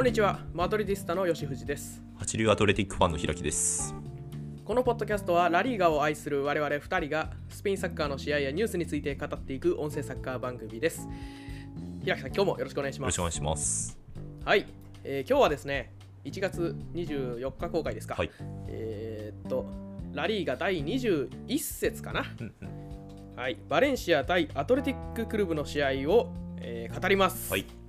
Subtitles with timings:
[0.00, 2.02] こんにちは、マドリディスタの吉藤です。
[2.16, 3.94] 八流アトレティックファンの平木です。
[4.64, 11.06] このポッドキャストはラリーガを愛する我々2人がスペインサッカーの試合やニュースについて語っていく音声サッカー番組です。
[12.02, 13.44] 平木さん、今日もよろしくお願いしますよろしくお。
[13.44, 13.98] 願いします。
[14.42, 14.66] はい、
[15.04, 15.92] えー今日はですね、
[16.24, 18.14] 1月24日公開ですか。
[18.14, 18.30] はい。
[18.68, 19.66] えーっと、
[20.14, 22.24] ラリーガ第21節かな。
[22.40, 27.52] うんうんはい、バレンシア対アトレティッククルブの試合を、えー語ります。
[27.52, 27.79] はい。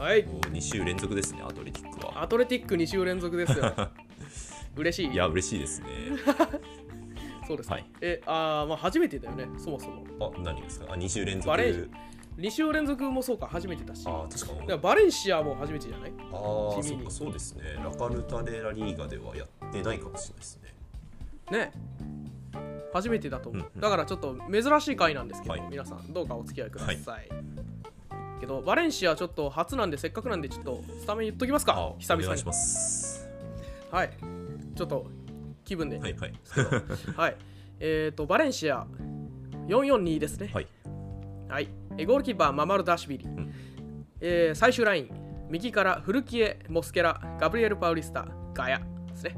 [0.00, 2.22] はい、もう2週連続ですね、アトレティックは。
[2.22, 3.72] アトレティック2週連続ですよ。
[4.76, 5.12] 嬉しい。
[5.12, 5.88] いや、嬉しいですね。
[7.46, 7.74] そうですか。
[7.74, 10.04] はいえ、あーまあ初めてだよね、そもそも。
[10.20, 10.86] あ、何ですか？
[10.92, 11.48] あ、2週連続。
[11.48, 11.90] バレン
[12.38, 14.04] 2週連続もそうか、初めてだし。
[14.06, 14.78] あ、確かに。
[14.80, 16.12] バレンシアも初めてじゃない？
[16.32, 17.62] あー地味にそうか、そうですね。
[17.84, 20.60] ラカルタでラリーガではやってないかもしれないです
[21.50, 21.58] ね。
[21.58, 21.72] ね。
[22.92, 23.62] 初めてだと思う。
[23.62, 27.28] うんうんだからちょっと珍しい回なんですけど、はい皆さんどうかお付き合いください。
[28.40, 32.46] けど、バレンシアちょっと初なんで、せっかくなんで、ちょっとスタメン言っときますかあ、、久々にお願いし。
[32.46, 33.28] ます。
[33.90, 34.10] はい。
[34.74, 35.06] ちょっと
[35.64, 35.98] 気分で。
[35.98, 36.32] はいはい。
[37.16, 37.36] はい。
[37.80, 38.86] えっ、と、バレンシア
[39.68, 40.50] 442ですね。
[40.52, 40.66] はい。
[41.48, 41.68] はい。
[41.96, 43.26] えゴールキーパー、ママルダシビリ。
[43.26, 43.52] ん
[44.20, 49.36] えー最終ライン、右からフルキエ、モスケラ、ガブリエル・パウリスタ、ガヤですね。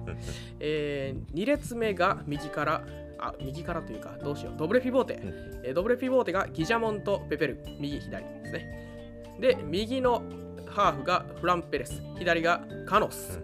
[0.60, 2.84] え2列目が右から、
[3.18, 5.14] あ、右からというか、どうしよう、ドブレピボーテ。
[5.14, 5.18] ん
[5.64, 8.91] えードブレピボーテがギジャモンとペペル、右、左ですね。
[9.40, 10.22] で、右の
[10.66, 13.40] ハーフがフランペレス、左がカノス。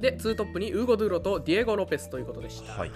[0.00, 2.72] で、ツートップにウーゴ・ドゥーロとディエゴ・ロペスということでした。
[2.72, 2.90] はい。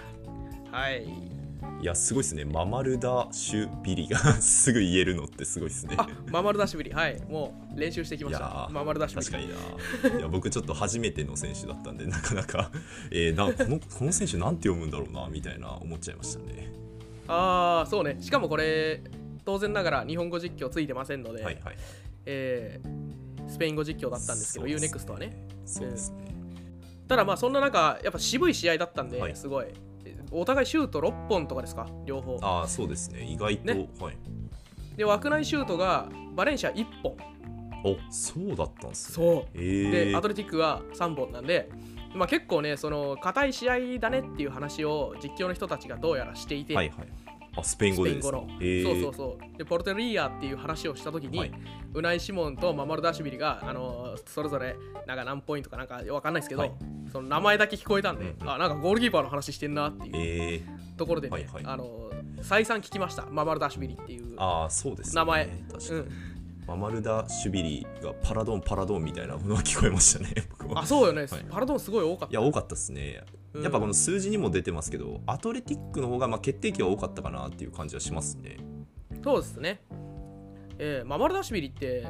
[0.71, 1.37] はい。
[1.81, 2.43] いや、すごいですね。
[2.43, 5.95] ママルダ・シュビリが すぐ言えるのってすごいですね。
[5.97, 6.91] あ、ママルダシビリ。
[6.91, 7.21] はい。
[7.29, 9.27] もう練習してきましたママルダシビリ。
[9.27, 10.19] 確かにな。
[10.19, 12.71] いや僕ちょっと初めての選手だったんでなかなか、
[13.11, 16.71] えー、なこのこの選手なんて読むんだろうなみたいな思っちゃいましたね。
[17.27, 18.17] ああ、そうね。
[18.21, 19.01] しかもこれ、
[19.47, 21.77] 当然ながら日本語実況ついてませんので、はいはい。
[22.25, 23.17] えー
[23.49, 25.47] スペイン語実況だったんですけど、ね UNEXT はね。
[25.65, 26.35] そうですね。
[27.07, 29.67] ただまあそんな中、やっぱ渋い試合だったんで、はいすごい。
[30.31, 32.37] お互いシュート6本とかですか、両方。
[32.41, 33.23] ああそうですね。
[33.23, 34.17] 意外と、ねはい。
[34.97, 37.15] で、枠内シュートがバレンシア1本。
[37.85, 39.15] おそうだったんですね。
[39.15, 39.45] そう。
[39.53, 41.69] えー、で、アトレティックは3本なんで、
[42.13, 47.07] まあ、結構ね、その硬い試合だねっていう話を実況の人たちがどうやらしていて、はいはい。
[47.57, 49.57] あスペインス語でですの、えー、そうそうそう。
[49.57, 51.51] でポルテリーヤっていう話をした時に、はい。
[51.93, 54.75] ウナイ・シモンとママルダシビリがあのそれぞれ
[55.07, 56.71] なんか何ポイントかなんかわかんないですけど、はい。
[57.11, 60.13] その名前だけ聞こえたんで、うんうんあなんかゴールキーパーの話してんなっていう。
[60.15, 61.63] えー、ところでね、はいはい。
[61.65, 63.25] あの再三聞きました。
[63.25, 65.15] ママルダシビリっていうああそうですね。
[65.15, 65.99] 名前、確かに。
[65.99, 66.09] うん、
[66.67, 70.33] ママルダ・シュビリがパラドンパラドンみたいなものが聞こえましたね。
[70.51, 70.81] 僕は。
[70.81, 71.45] あそうよね、はい。
[71.49, 72.31] パラドンすごい多かった。
[72.31, 73.23] いや多かったですね。
[73.57, 73.63] うん。
[73.63, 78.57] やっぱこの数字にも出てますけど、アトレティックの方がまあ決定機は多かったかなっていう感じはしますね。
[79.23, 79.81] そうですね、
[80.77, 82.05] えーママルダシビリって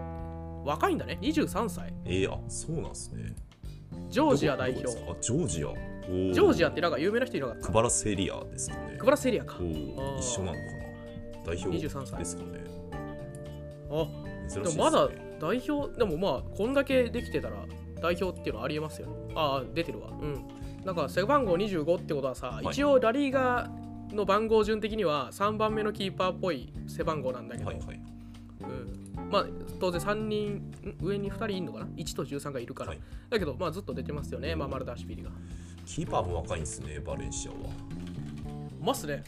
[0.66, 1.18] 若いんだね。
[1.22, 1.94] 23歳。
[2.06, 3.36] えー、あそうなんですね。
[4.10, 4.88] ジョージア代表。
[4.88, 5.68] あジョージア。
[6.08, 8.96] ジョージアってなんか有名な人いなかったクバラセリアですかね。
[8.98, 9.06] ク。
[9.06, 9.56] バラセリアか。
[9.56, 11.46] 一緒なのかな？
[11.46, 11.70] 代表。
[11.70, 12.20] 23歳。
[12.20, 12.64] ですかね。
[13.90, 14.08] あ
[14.50, 14.72] 珍しいですね。
[14.74, 15.10] でもまだ
[15.40, 17.66] 代表でもまあこんだけできてたら
[18.02, 20.10] 代表っていうのはありえますよああ出てるわ。
[20.10, 20.48] うん
[20.88, 22.68] なんか背番号25ってことはさ、い。
[22.70, 23.70] 一応ラリーガ
[24.14, 28.00] の番号順的には3番目のキーパーっぽい背番号なんだけど、はいはい。
[28.62, 29.46] うん、まあ
[29.82, 30.72] 当然3人ん？
[31.02, 33.00] 上に2人いるのかな？1と13がいるから、はい。
[33.30, 35.30] だけどまあずっと出てますよねママルダーシビリが。
[35.86, 37.58] キーパーも若いんですね、バレンシアは。
[38.82, 39.26] ますね。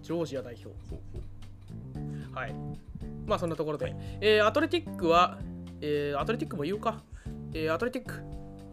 [0.00, 0.70] ジョージア代表。
[2.32, 2.54] はい。
[3.26, 3.96] まあそんなところで、はい。
[4.20, 5.40] えーアトレティックは、
[5.80, 7.02] えーアトレティックも言うか。
[7.52, 8.22] えーアトレティック。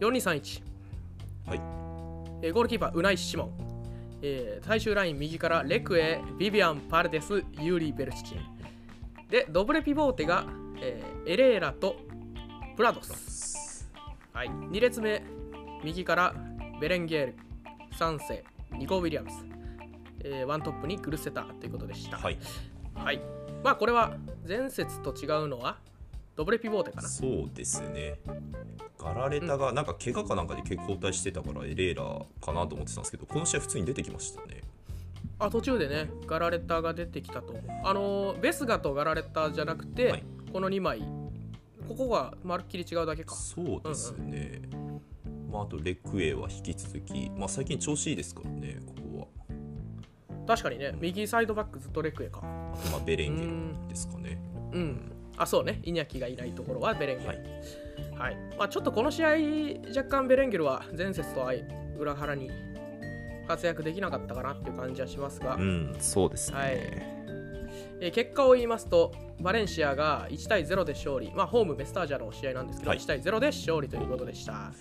[0.00, 0.71] 4231、
[1.46, 1.60] はい。
[2.42, 3.52] えーゴールキーパー、ウナイ・シモン。
[4.22, 8.40] えー最終ライン右からレクエ、ビビアン・パルデス、ユーリ・ベルチチン。
[9.28, 10.44] で、ドブレピボーテが、
[10.80, 11.96] えーエレーラと
[12.76, 13.88] プラドス。
[14.32, 14.48] はい。
[14.48, 15.22] 2列目、
[15.84, 16.34] 右から
[16.80, 17.34] ベレンゲール、
[17.96, 19.34] サンセ、ニコ・ウィリアムス。
[20.24, 22.16] えーワントップにクルセタということでした。
[22.18, 22.38] はい。
[22.94, 23.20] はい。
[23.64, 24.16] まあこれは
[24.46, 25.78] 前節と違うのは
[26.34, 27.08] ドブレピボーテかな。
[27.08, 28.18] そうですね。
[29.02, 34.62] ガラレタがなんか怪我かなんかで結構交代してたからエレーラかなと思ってたんですけど、この試合普通に出てきましたね。
[35.38, 37.54] あ途中でねガラレタが出てきたと。
[37.84, 41.00] あのーベスガとガラレタじゃなくて、はいこの2枚
[41.88, 43.34] ここがまるっきり違うだけか。
[43.34, 44.60] そうですね。
[45.50, 49.28] まあ、あとレクエは引き続き、まあ、最近調子いいですからね、ここ
[50.46, 50.46] は。
[50.46, 52.40] 確かにね右サイドバックずっとレクエか。
[52.42, 54.38] あとまあベレンゲですかね。
[54.72, 55.12] うん。
[55.36, 57.28] あそうねイニャキがいないところはベレンゲル。
[57.28, 57.34] は
[58.22, 58.36] はいい。
[58.56, 59.28] まあちょっとこの試合
[59.88, 61.52] 若干ベレンゲルは前節とは
[61.98, 62.50] 裏腹に
[63.48, 65.56] 活躍できなかったかなっていう感じはしますが。
[65.56, 66.58] うん、そうですね。
[66.58, 67.21] はい。
[68.04, 72.98] えー結果を言いますとバレンシアが1対0で勝利、まあ、ホームメスタージャの試合なんですけど、はい。
[72.98, 74.52] 1対0で勝利ということでした。
[74.52, 74.72] は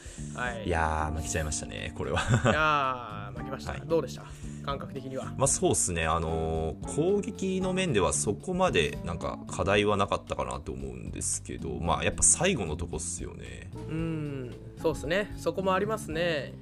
[0.63, 2.19] い、いやー負けちゃいましたねこれは。
[2.19, 3.81] いやー負けました、はい。
[3.85, 4.23] どうでした？
[4.65, 5.25] 感覚的には。
[5.37, 6.05] まあそうですね。
[6.05, 13.69] あのー攻撃の面ではそこまでなんか課題はなかったかなと思うんですけどまあやっぱ最後のとこっすよね。
[13.89, 16.53] うん、そうですね、そこもありますね。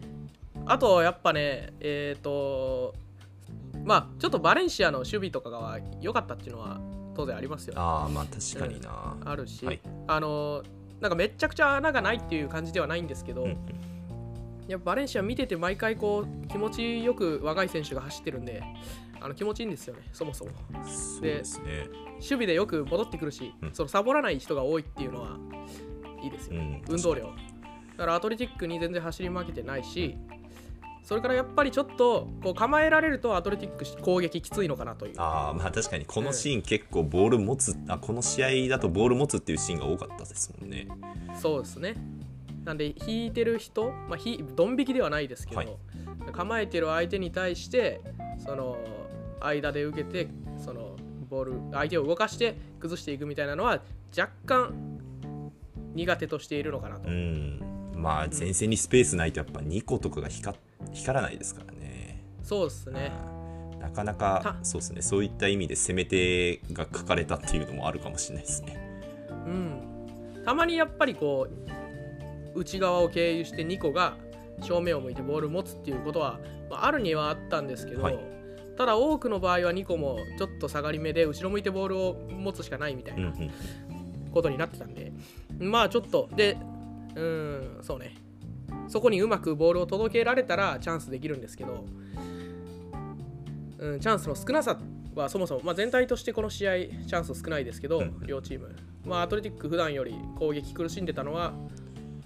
[0.65, 2.93] あと、やっぱね、えっ、と、
[3.85, 6.79] まあ、ちょっとバレンシアの守備とかが良かったっていうのは
[7.15, 7.75] 当然ありますよ。
[7.75, 7.81] ね。
[7.81, 9.81] ああまあ確かにな、あるし、はい。
[10.07, 10.63] あの、
[11.01, 13.57] なんかめっちゃくちゃ穴がないっていう感じではないんですけど、う
[14.67, 18.63] やっぱバレンシア見てて毎回こう気持ちよく若い選手が走ってるんで、
[19.19, 20.51] あの気持ちいいんですよね、そもそも。
[20.85, 21.87] そうですね。
[22.15, 23.73] 守備でよく戻ってくるし、うん。
[23.73, 25.37] そのサボらない人が多いっていうのは
[26.21, 27.23] いいですよ、うん運動量。
[27.99, 30.15] だからアトレティックに全然走り負けてないし
[31.03, 35.13] それからやっぱりちょっとこう構えられるとアトレティック攻撃きついのかなという。
[35.17, 40.87] ああまあ確かにこのシーン結構ボール持つあこの試合だとボール持つっていうシーンが多かったですもんね。
[41.39, 41.95] そうですね。
[42.65, 45.77] なんで引いてる人、まあ、ひドン引きではないですけど、はい。
[46.31, 48.01] 構えてる相手に対して
[48.37, 48.77] その
[49.41, 50.95] 間で受けてその
[51.29, 53.81] ボール相手を動かして崩していくみたいなのは
[54.17, 54.99] 若干
[55.95, 57.09] 苦手としているのかなと。
[57.09, 57.59] うん。
[57.95, 60.59] まあ前線にスペースないとやっぱ2個とかが光っ
[60.93, 62.23] 光らないですからね。
[62.43, 63.11] そうですね。
[63.33, 63.39] うん
[63.79, 65.01] なかなかたそうですね。
[65.01, 68.77] そういった意味で攻め手が書かれたっていうのもあるかもしれないですね。
[69.29, 70.43] うん。
[70.43, 71.47] たまにやっぱりこ
[72.55, 74.17] う内側を経由して2個が
[74.61, 76.39] 正面を向いてボールを持つっていうことは、
[76.69, 78.19] まあ、あるにはあったんですけど、はい。
[78.77, 83.51] ただ多くの場合は2個もちょっと下がり目で後ろ向いてボールを持つしかないみたいうんうなん。
[84.33, 85.13] ことになってたんで、
[85.57, 86.57] まあちょっとで
[87.15, 88.13] うんそうね
[88.89, 91.85] そこにうまくボールを届けられたらチャンスできるんですけど、
[93.77, 94.77] うん、チャンスの少なさ
[95.15, 98.19] はそもそも、まあ、全体としてこの試合チャンス少ないですけど、うん。
[98.25, 98.75] 両チーム、
[99.05, 101.53] まあ、アトレティック普段より攻撃苦しんでたのは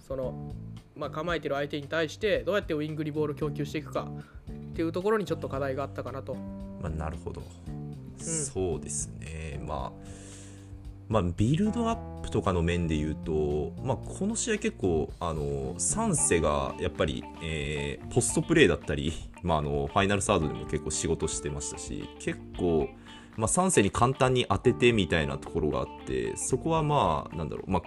[0.08, 0.54] その、
[0.96, 4.08] まあ、構えてる相手に対してどうやってウイングにボールを供給していくか
[4.50, 6.36] っていうところにちょっと課題があったかなと。
[6.36, 7.44] まあ、なるほど、
[8.18, 9.62] そうですね。
[9.66, 10.24] まあ
[11.10, 19.12] まあ、ビルドアップとかの面で言うと、まあ、この試合結構あのサンセがやっぱり、えーポストプレーだったり、
[19.42, 22.90] まあ、あのファイナルサードでも結構仕事してましたし結構、
[23.38, 27.84] まあ、サンセに簡単に当ててみたいなところがあってそこはまあなんだろう、まあ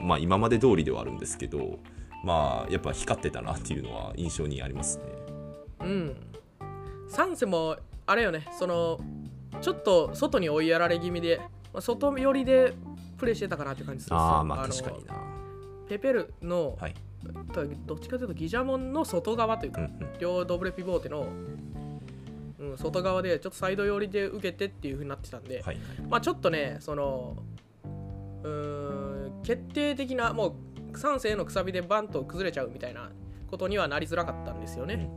[0.00, 1.78] まあ、今まで通りではあるんですけど、
[2.22, 5.04] まあ、やっぱ光ってたなっていうのは印象にありますね。
[5.80, 6.16] うん。
[7.08, 7.76] サンセも
[8.06, 9.00] あれよね、その
[9.60, 11.40] ちょっと外に追いやられ気味で、
[11.74, 12.72] まあ、外寄りで
[13.18, 15.14] プレーしてたかなって感じするんですよああまあの確かにな。
[15.88, 16.94] ペペルの、はい
[17.86, 21.26] どっちかというとギジャモンの外側というか、うんうん両ドブレピボーテの、
[22.58, 25.78] うん、外側でちょっとサイド寄りで受けてっていう風になってたんで、はい
[26.08, 27.36] まあちょっとね、その
[28.44, 30.56] うーん決定的なも
[30.92, 33.10] う3世のくさびでバンと崩れちゃうみたいな
[33.50, 35.08] ことにはなりづらかったんですよね。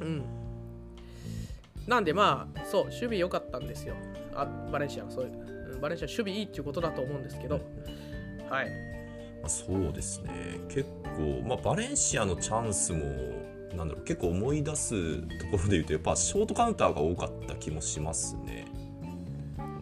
[0.00, 0.24] うん。
[1.86, 3.96] なんでまあそう守備良かったんですよ。
[4.40, 7.60] あバレンシアはそういう、うんバレンシア守備いいっていうことだと思うんですけど、
[8.50, 8.70] はい。
[9.40, 10.58] まあそうですね。
[10.68, 13.04] 結構、まあ、バレンシアのチャンスも
[13.76, 18.66] なんだろう結構思い出すところで言うとやっぱショートカウンターが多かった気もしますね。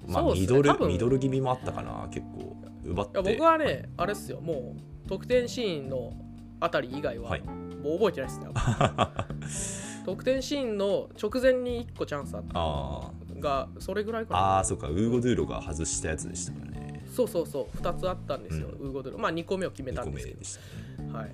[0.06, 6.12] まあ、ミドルミドル気味もあったかな結構奪っいやて僕はね、あれっすよ、もう得点シーンの
[6.60, 7.42] あたり以外は、はい。
[7.42, 8.46] もう覚えてないっすね。
[10.04, 12.48] 得点シーンの直前に1個チャンスあった。
[12.54, 14.58] あが、それぐらいかーな。
[14.58, 19.18] あーそうかウーゴ・ドゥーロが外したやつでしたからねそうそうそう、2つあったんですよ、うウーゴドゥロ。
[19.18, 20.58] まあ2個目を決め2個たんです
[20.96, 21.30] けどねはい。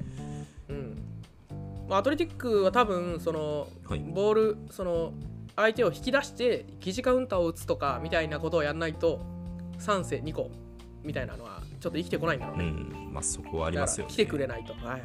[0.71, 0.99] うん。
[1.89, 5.13] まあ、アトレティックは多分、その、はいボール、その、
[5.57, 9.21] 相手を引き出して、疑似カウンターを打つとかみたいなことをやらないと、
[9.79, 10.51] 3世2個
[11.03, 12.65] みたいなのは、ちょっと生きてこないんだろううね。
[12.71, 14.73] んまあそこはありますよね来てくれないと。
[14.75, 15.03] はいはい。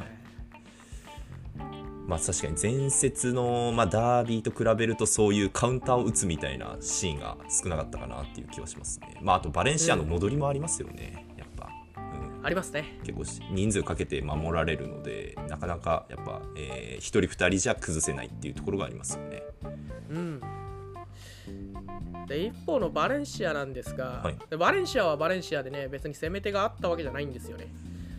[2.07, 9.17] まあ確かに前節の、まあ、ダービーと比べるとそういうカウンターを打つみたいなシーンが少なかったかなっていう気はしますね。
[9.21, 11.69] まああとバレンシアの戻りもありますよね、やっぱ。
[11.97, 12.97] うんありますね。
[13.03, 19.43] 結構し人数かけて守られるのでなかなかやっぱ、えー、1人2人じゃ崩せないっていうところがありますよね。
[20.09, 20.41] うん。
[22.27, 27.67] で一方のバレンシアなんですが、はいでバレンシアはバレンシアでね別に攻め手があったわけじゃないんですよね。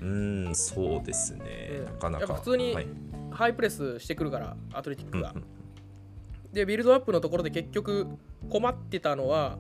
[0.01, 2.87] うーんそうですね、うんなかなか普通にはい
[3.39, 5.33] ハイプレスしてくるからアトレティックが。
[6.53, 8.09] でビルドアップのところで結局
[8.51, 9.59] 困ってたのは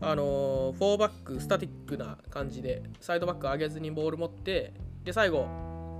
[0.00, 4.72] あのー、4バックスタティックな感じでサイドバック上げずにボール持って
[5.04, 5.46] で最後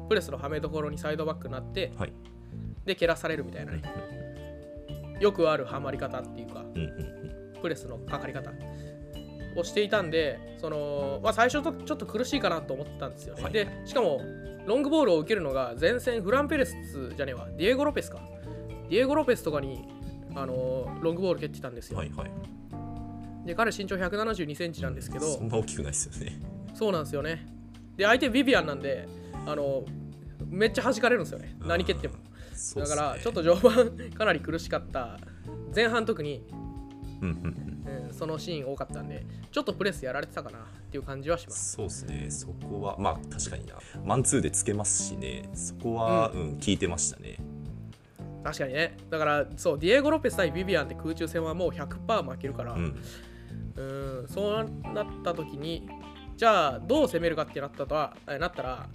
[0.08, 2.12] プレスのはめどころにサイドバックになってはい。
[2.86, 3.82] で蹴らされるみたいなね。
[5.20, 6.64] よくあるはまり方っていうか
[7.60, 8.50] プレスのかかり方。
[9.54, 13.52] をしていたんでその、まあ、最初とちょっと苦しいかなと思ったんですよね、はい。
[13.52, 14.22] でしかも
[14.66, 16.74] ロングボールを受けるのが前線フランペレス
[17.16, 17.48] じゃねえわ。
[17.56, 18.20] ディエゴ・ロペスか。
[18.88, 19.88] ディエゴ・ロペスとかに
[20.34, 22.30] あのロングボール蹴ってたんですよ、はいはい。
[23.46, 26.40] で彼身長1 7 2センチなんですけど、そんな大きくないですよね。
[26.74, 27.46] そうなんですよね。
[27.96, 29.08] で相手ビビアンなんで
[29.46, 29.84] あの
[30.46, 31.56] めっちゃ弾かれるんですよね。
[31.60, 32.14] 何蹴っても。
[32.14, 32.20] ね。
[32.76, 35.18] だからちょっと序盤かなり苦しかった。
[35.74, 36.44] 前半特に、
[37.20, 37.71] うんうん
[38.22, 40.62] そのシーン多かったんでちょっとプレスやられてたかなっ
[40.92, 41.72] ていう感じはします。
[41.72, 42.30] そうですね。
[42.30, 43.74] そこはまあ確かにな。
[44.04, 45.50] マンツーでつけますしね。
[45.54, 47.38] そこは、ううん聞いてましたね。
[48.44, 48.96] 確かにね。
[49.10, 53.02] だからそうディエゴ・ロペス対ビビアンって空中戦はもう100%負けるから、うん。
[53.74, 53.82] う
[54.22, 55.88] んそうなった時に
[56.36, 58.86] じゃあどう攻めるかってなったとはえなったら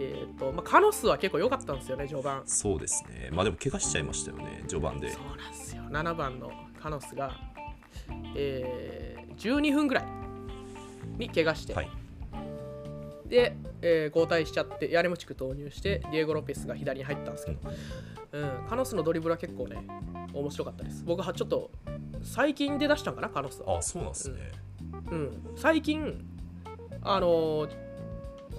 [0.00, 2.42] えっ、とまあカノスは結構良かったんですよね序盤。
[2.44, 3.28] そうですね。
[3.30, 5.12] まあでも怪我しちゃいましたよね序盤で。
[5.12, 5.82] そうなんですよ。
[5.84, 6.50] 7番の
[6.84, 7.32] カノスが、
[8.36, 10.04] えー12分ぐらい
[11.18, 11.90] に怪我して、はい。
[13.26, 17.58] で、えー交代しちゃってヤレムチク投入してディエゴ・ロペスが左に入ったんですけど、
[18.32, 19.76] うん、カノスのドリブルは結構ね
[20.32, 21.04] 面白かったです。
[21.04, 21.70] 僕はちょっと
[22.22, 24.52] 最近で出したんかなカノスは、あそうなんですね、
[25.10, 26.24] うん、最近
[27.02, 27.84] あのー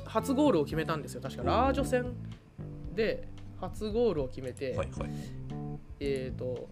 [0.06, 1.22] 初ゴールを決めたんですよ。
[1.22, 2.14] 確かラージョ戦
[2.94, 3.28] で
[3.60, 5.10] 初ゴールを決めて、はいはい。
[6.00, 6.70] えっ、と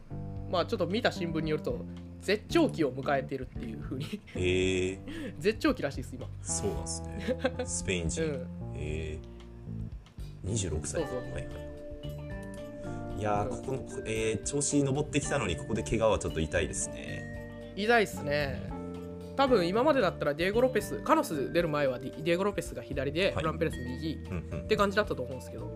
[0.52, 1.86] まあちょっと見た新聞によると
[2.24, 4.06] 絶頂期を迎えてるっていう風に。
[4.36, 5.00] へえ。
[5.40, 6.28] 絶頂期らしいです今。
[6.42, 7.38] そうなんですね。
[7.66, 8.32] スペイン人、うん。
[8.32, 8.40] へ
[8.76, 9.20] え。
[10.46, 11.02] 26歳。
[11.02, 11.18] そうそう。
[11.20, 11.48] はいはい
[13.16, 17.72] いやーここの、えー調子に上ってきたのにここで怪我はちょっと痛いですね。
[17.76, 18.70] 痛いっすね。
[19.38, 23.34] 多分今までだったらディエゴ・ロペスカノス出る前はディエゴ・ロペスが左で、はい。
[23.36, 24.16] フランペレス右。
[24.30, 24.60] うんうん。
[24.64, 25.72] って感じだったと思うんですけど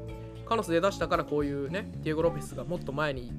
[0.45, 3.31] カノス出だしたからこういうねディエゴ・ロペスがもっと前に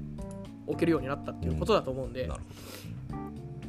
[0.69, 2.41] 置けるようになったっていうことだと思うんで、なる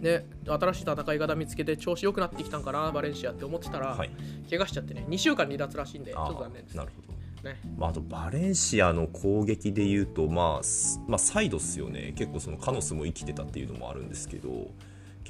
[0.01, 4.11] ね、新しい戦い方見つけて調子良くなってきたんかなバレンシアって思ってたら、はい。
[4.49, 6.75] 怪我しちゃってね2週間離脱らしいんでちょあっと残念です。
[6.75, 7.49] ーなるほど。
[7.49, 7.61] ね。
[7.77, 12.15] まあ、あとバレンシアの攻撃でいうと、まあすまあ、サイドっすよね。
[12.17, 14.69] 結構そのカノスも生きてたっていうのもあるんですけど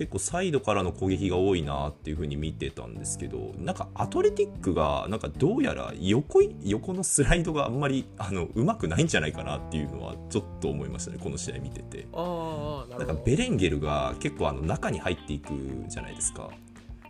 [0.01, 11.99] 結構サイドからの攻撃が多いなっていう風に見てたんですけどなんかアトレティックがなんかどうやら横い横のスライドがあんまりあのうまくないんじゃないかなっていうのはちょっと思いましたねこの試合見てて。
[11.99, 12.99] なるほど。
[12.99, 15.53] なんかベレンゲルが結構あの中に入っていく
[15.87, 16.49] じゃないですか。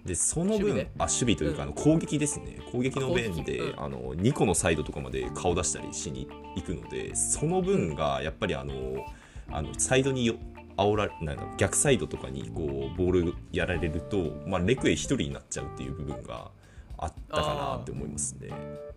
[0.04, 2.58] でその分守備ねあ守備というか、あの攻撃ですね。
[2.72, 9.04] 攻撃の面で、あの2個のサイドとかまで顔出したりしに行くのでその分がやっぱりあの
[9.52, 10.34] あのサイドによ
[10.80, 16.50] 煽らなんか逆サイドとかにこうボールやられると、まあ、レクエ1人になっちゃうっていう部分が
[16.96, 18.48] あったかなって思いますね。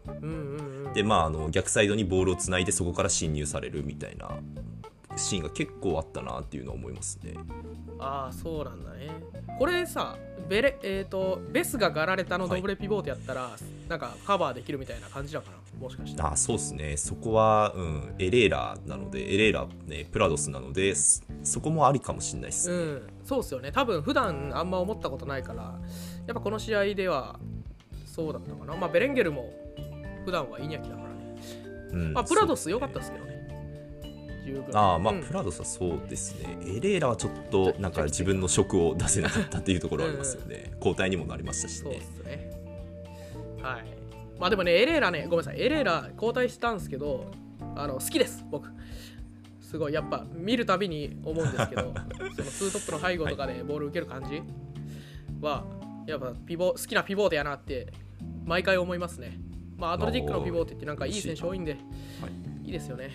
[0.08, 4.30] うんうんうんでまああの逆サイドにボールをつないでそこから侵入されるみたいな
[5.16, 7.34] シーンが結構あったなっていうのは思いますね。
[8.00, 9.10] ああそうなんだね
[9.58, 13.52] これさベレえっ、とベスがガラレタのドブレピボートやったら、
[13.90, 15.58] なんかカバーできるみたいな感じなのかな？
[15.80, 16.22] もしかして。
[16.22, 22.76] あそうですね、そこは、うん、エレーラなので、エレーラ、ね、プラドスなので、そそこもありかもしれないですね。
[22.76, 23.02] うん。
[23.26, 23.72] そうっすよね。
[23.72, 25.64] 多分普段あんま思ったことないから
[26.28, 27.40] やっぱこの試合では
[28.06, 28.76] そうだったかな。
[28.76, 29.54] まあベレンゲルも
[30.26, 31.36] 普段はイニャキだからね。
[31.92, 32.14] うん。
[32.14, 33.34] まあプラドス良かったですけどね。
[34.74, 35.24] ああまあ、うん。
[35.24, 42.02] プラドスはそうですね、エレーラはちょっとなんか自分の色を出せなかったっていうところはありますよね、交代にもなりましたしそうっね。
[42.02, 42.63] すね
[43.64, 43.86] はい。
[44.40, 45.62] まあでもねエレーラねごめんなさい。
[45.62, 47.32] エレーラ交代したんですけど
[47.76, 48.70] あの好きです僕。
[49.62, 51.82] すごいやっぱ見るたびに思うんですけど
[52.36, 54.44] そのツートップの背後とかでボール受ける感じ
[55.42, 55.64] は
[56.06, 57.92] やっぱピボ好きなピボーテやなって
[58.46, 59.40] 毎回思いますね。
[59.78, 61.78] まあアトレティックのピボーテってなんかいい選手多いんでは
[62.28, 63.10] いいいですよね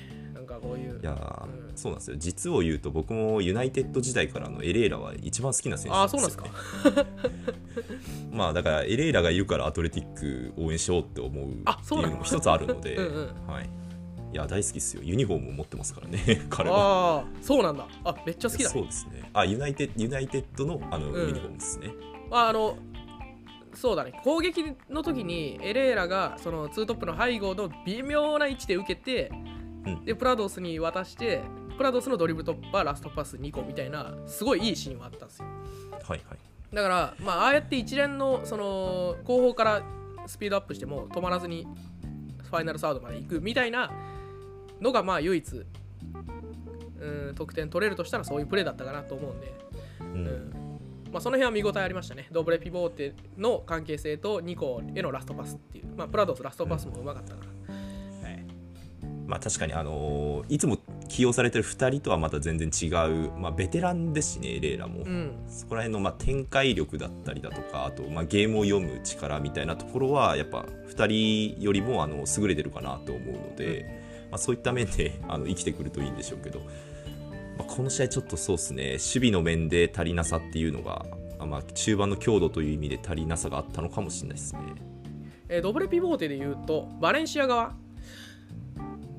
[0.58, 1.00] こういう。
[1.00, 1.76] いやーうん。
[1.76, 2.16] そうなんですよ。
[2.18, 7.02] 実を言うと僕もユナイテッド時代からのエレーラは一番好きな選手ああそうなんですよか。
[7.02, 7.06] ね
[8.32, 13.46] まあだからエレーラがいるからアトレティック応援しようって思うってあそうなのいうのも一つあるのでうんうん。
[13.46, 13.70] はい、
[14.32, 15.02] いや大好きですよ。
[15.02, 16.76] ユニフォームも持ってますからね 彼は。
[16.76, 17.86] ああそうなんだ。
[18.04, 18.70] あめっちゃ好きだ。
[18.70, 19.30] そうですね。
[19.32, 21.26] あユナイテユナイテッドのあの、うん。
[21.28, 21.92] ユニフォームですね。
[22.30, 22.76] まああの
[23.74, 24.12] そうだね。
[24.24, 29.57] 攻撃の時にエレーラがそのツートップの背後の微妙な位置で受けて、うん
[30.04, 31.42] でプラドスに渡して
[31.76, 35.46] プラドスのドリブル突破ラストパス2個みたいなすごいいいシーンはあったんですよ
[36.02, 36.38] はいはい
[36.74, 39.82] だからまあああやって一連のその後方から
[40.26, 41.66] スピードアップしても止まらずに
[42.42, 43.90] ファイナルサードまで行くみたいな
[44.80, 45.66] のがまあ唯一
[47.00, 49.54] うん得点取れるとしたらそういうプレーだったかなと思うんで
[50.00, 50.68] うんうん
[51.12, 52.28] まあ、その辺は見応えありましたね。
[52.30, 55.86] ドブレピボーテの関係性とニコへのラストパスっていう。
[55.96, 57.57] まあ、プラドスラストパスもうまかったから。
[59.28, 65.32] はい、まあ確かにあのーいつも起用されてる2人とはまた全然違う、まあ、ベテランですしねレイラも、うん。
[65.48, 76.64] そこら辺のまあ展開力だったりだとかあとまあゲームを読む力みたいなところはやっぱ2人よりもあの優れてるかなと思うので、まあ、そういった面であの生きてくるといいんでしょうけど、ま
[77.60, 78.84] あ、この試合ちょっとそうですね。
[78.92, 81.04] 守備の面で足りなさっていうのが、
[81.38, 84.60] あまあ、中盤の強度という意味で足りなさがあったのかもしれないですね。
[85.50, 87.74] えードブレピボーテで言うとバレンシア側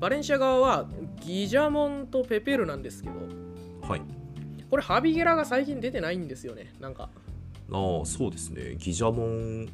[0.00, 0.88] バレンシア側は
[1.20, 3.14] ギジャモンとペペルなんですけど
[3.86, 4.02] はい。
[4.70, 7.10] これハビゲラが最近出てないんですよねなんか。
[7.72, 8.76] ああそうですね。
[8.76, 9.66] ギジャモン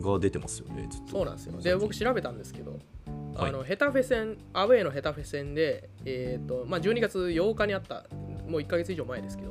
[0.00, 1.10] が出てますよねずっと。
[1.10, 1.60] そうなんですよ。
[1.60, 2.78] で僕調べたんですけど、
[3.34, 3.50] はい。
[3.50, 8.06] あのヘタフェ戦アウェーのヘタフェ戦で、えーとまあ、12月8日にあった
[8.48, 9.50] もう1ヶ月以上前ですけど、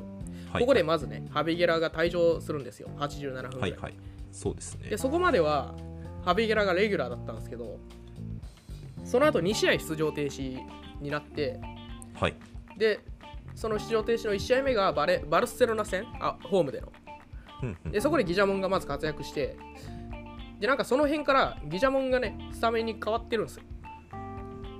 [0.50, 0.60] はい。
[0.60, 2.88] ここでまずねハビゲラが退場するんですよ。
[2.96, 3.94] 87分ぐらい、はいはい。
[4.32, 4.88] そうですね。
[4.90, 5.74] でそこまでは
[6.24, 7.78] ハビゲラがレギュラーだったんですけど
[9.04, 10.58] その後2試合出場停止
[11.00, 11.60] になって
[12.14, 12.34] はい。
[12.76, 13.00] で
[13.54, 16.92] その出場停止の1試合目がバレバルセロナ戦あホームでの。
[17.62, 17.92] うんうん。
[17.92, 19.56] でそこでギジャモンがまず活躍して
[20.60, 23.62] でなんかその辺からギジャモンがねスタメンに変わってるんですよ。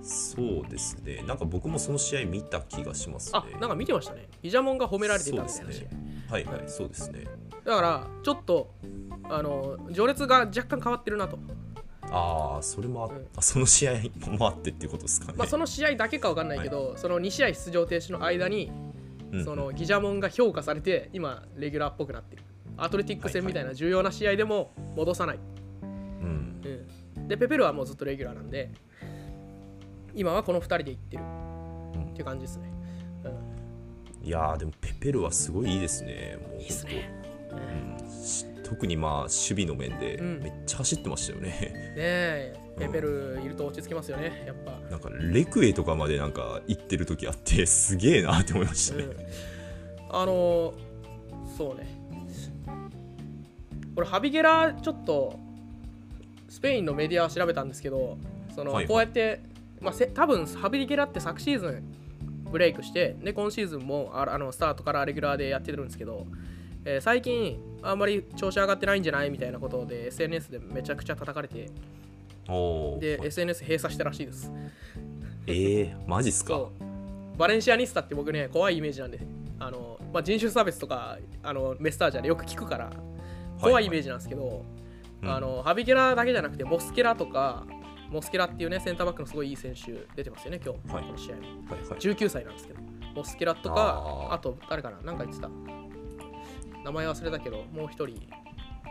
[0.03, 1.23] そうですね。
[1.27, 3.41] なんか僕もその試合見た気がしますね。
[3.55, 4.29] あなんか見てましたね。
[4.43, 5.87] ギジャモンが褒められてたみたいな試合、そうです
[6.31, 7.25] はいはいそうですね。
[7.65, 8.75] だからちょっと
[9.25, 11.39] あの序列が若干変わってるなと、
[12.11, 13.27] ああそれもあ、うん。
[13.37, 13.93] あその試合
[14.31, 18.71] もあってっていうことですかね、まあ、その試合だけか分かんないけど、その2試合出場停止の間に
[19.31, 19.45] うん。
[19.45, 22.43] そのギジャモンが評価されて今レギュラーっぽくなってる。
[22.77, 25.39] アトレティック戦みたいな重要な試合でも戻さない、
[25.83, 25.87] う
[26.25, 26.63] ん。
[27.17, 28.71] うん、でペペルはもうずっとレギュラーなんで
[30.15, 31.23] 今はこの2人でいってる。
[32.11, 32.73] っていう感じですね、
[34.23, 36.37] うん、いやーでもペペルはすごいいいですね。
[36.41, 37.11] もういいっすね。
[38.01, 38.11] うん。
[38.11, 40.41] し特にまあ守備の面でうん。
[40.43, 41.59] めっちゃ走ってましたよね、ね
[41.97, 44.45] えペペルいると落ち着きますよね。
[44.47, 49.13] やっぱ、なんかレクエとかまでなんか行ってる時あって すげえなって思いましたね、うん、
[50.11, 50.75] あの
[51.57, 51.87] そうね。
[53.97, 55.41] これハビゲラちょっと
[56.49, 58.17] スペインのメディアは調べたんですけど
[58.55, 59.41] その、こうやって、
[59.81, 61.83] まあ、せ多分ハビゲラって昨シーズン
[62.53, 66.27] ブレイクしてで今シーズンもああのスタートからレギュラーでやってるんですけど、
[66.85, 71.71] えー最近あんまり調子上がってないんじゃないみたいなことで SNS でめちゃくちゃ叩かれて
[73.01, 74.51] で SNS 閉鎖したらしいです。
[75.47, 76.69] えー、マジっすか？
[77.37, 79.21] バレンシアニスタって僕ね怖いイメージなんで
[79.61, 82.91] あの、まあ、人種差別とかあのメスタージャでよく聞くから
[83.61, 84.65] 怖いイメージなんですけど、
[85.23, 85.31] うん。
[85.31, 87.65] あのハビゲラだけじゃなくてモスケラとか
[88.11, 91.05] モスケラっていうねセンターバックのすごいいい選手出てますよね今日、はい。
[91.05, 91.35] この試合。
[91.35, 91.43] はい
[91.89, 92.01] はい。
[92.01, 92.81] 19歳なんですけど
[93.15, 95.49] モスケラとかあと誰かな何か言ってた
[96.89, 98.19] 名前忘れたけどもう一人、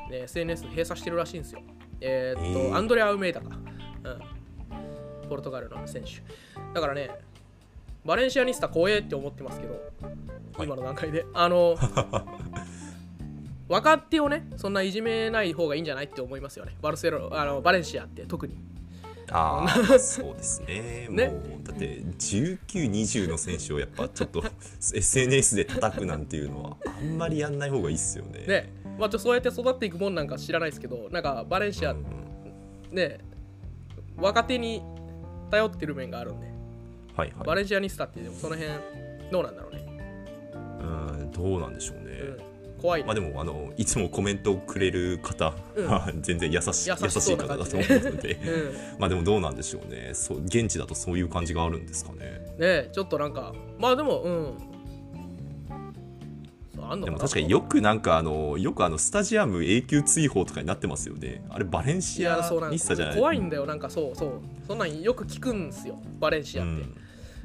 [0.10, 1.62] ね、SNS 閉鎖してるらしいんですよ。
[2.00, 2.76] えーっと、えー。
[2.76, 3.58] アンドレア・ウメイダか、
[4.04, 6.22] うん、ポルトガルの選手。
[6.76, 7.10] だからね
[8.06, 10.68] バレンシアニスタ怖えって思ってますけど、はい。
[10.68, 11.26] 今の段階で。
[11.34, 11.76] あの
[13.68, 16.78] 若手をねそんないじめない方がいいんじゃないって思いますよね。
[16.82, 18.56] バルセロあのバレンシアって特に
[19.32, 21.08] ああ そうですね。
[21.10, 21.28] ね。
[21.28, 24.44] もうだって1920の選手をやっぱちょっと
[24.94, 28.46] SNS で叩くなんていうのはあんまりやんない方がいいっすよね。
[28.48, 28.74] ね。
[28.98, 32.06] まあ、ちょそうやって育っていくもんなんか知らないですけどなんかバレンシア、うん
[32.92, 33.20] ね
[34.16, 34.82] 若手に
[35.52, 36.48] 頼ってる面があるんで、
[37.16, 37.46] はいはい。
[37.46, 38.74] バレンシアニスタってでもその辺
[39.32, 39.86] どうなんだろうね、
[40.82, 40.84] う
[41.26, 42.57] んどうなんでしょうね、うん、
[42.88, 43.02] 怖い。
[43.02, 45.54] ね、まあでもあのいつもコメントをくれる方
[45.88, 48.36] は、 全然優しい優優しい方だと思うので。
[48.36, 49.00] うん。
[49.00, 50.12] まあでもどうなんでしょうね。
[50.14, 52.56] そう現地だとそういう感じがあるんですかね。
[52.58, 54.58] ねちょっとなんかまあでもうん。
[57.04, 61.44] でも確かによくなんかあのよくあのスタジアム永久追放とかになってますよね。
[61.50, 62.84] あれバレンいシアやそうなんです。
[62.84, 63.18] ニッサじゃない？
[63.18, 64.32] 怖いんだよなんかそうそう。
[64.66, 66.00] そんなんよく聞くんですよ。
[66.18, 66.96] バレンシアって、うん。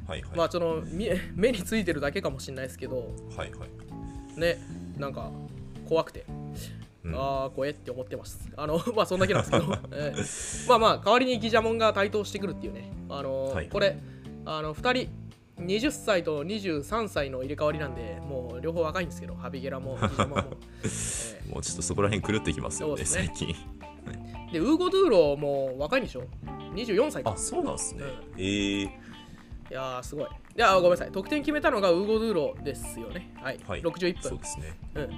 [0.06, 2.98] はいはい、まあそのみ目についてるだけかもしれないですけど。
[3.36, 4.40] はいはい。
[4.40, 4.58] ね
[4.98, 5.30] なんか
[5.88, 6.24] 怖くて、
[7.04, 7.14] うん。
[7.14, 8.50] ああ怖えって思ってます。
[8.56, 10.20] あの まあそんだけなんですけど、 ええ。
[10.68, 12.90] まあまあ代わりにギジャモンが台頭してくるっていうね。
[13.08, 13.68] あの、はい。
[13.68, 13.98] これ
[14.44, 15.22] あの2人
[15.60, 20.38] 20歳と23歳の入れ替わりなんでもう両方若いんですけどハビゲラもギジャモンも、
[20.82, 23.04] えもうちょっとそこら辺狂ってきますよねね。
[23.04, 23.54] 最近。
[24.50, 26.24] えでウーゴ・ドゥーロも若いんでしょ
[26.74, 27.32] ？24歳か。
[27.32, 28.90] あそうなんですね、うえー、
[29.72, 30.24] いやーすごい。
[30.24, 31.10] いやーごめんなさい。
[31.10, 33.32] 得点決めたのがウーゴ・ドゥーロですよね。
[33.40, 33.80] はい、はい。
[33.80, 34.22] 61分。
[34.22, 34.78] そうですね。
[34.96, 35.10] うん。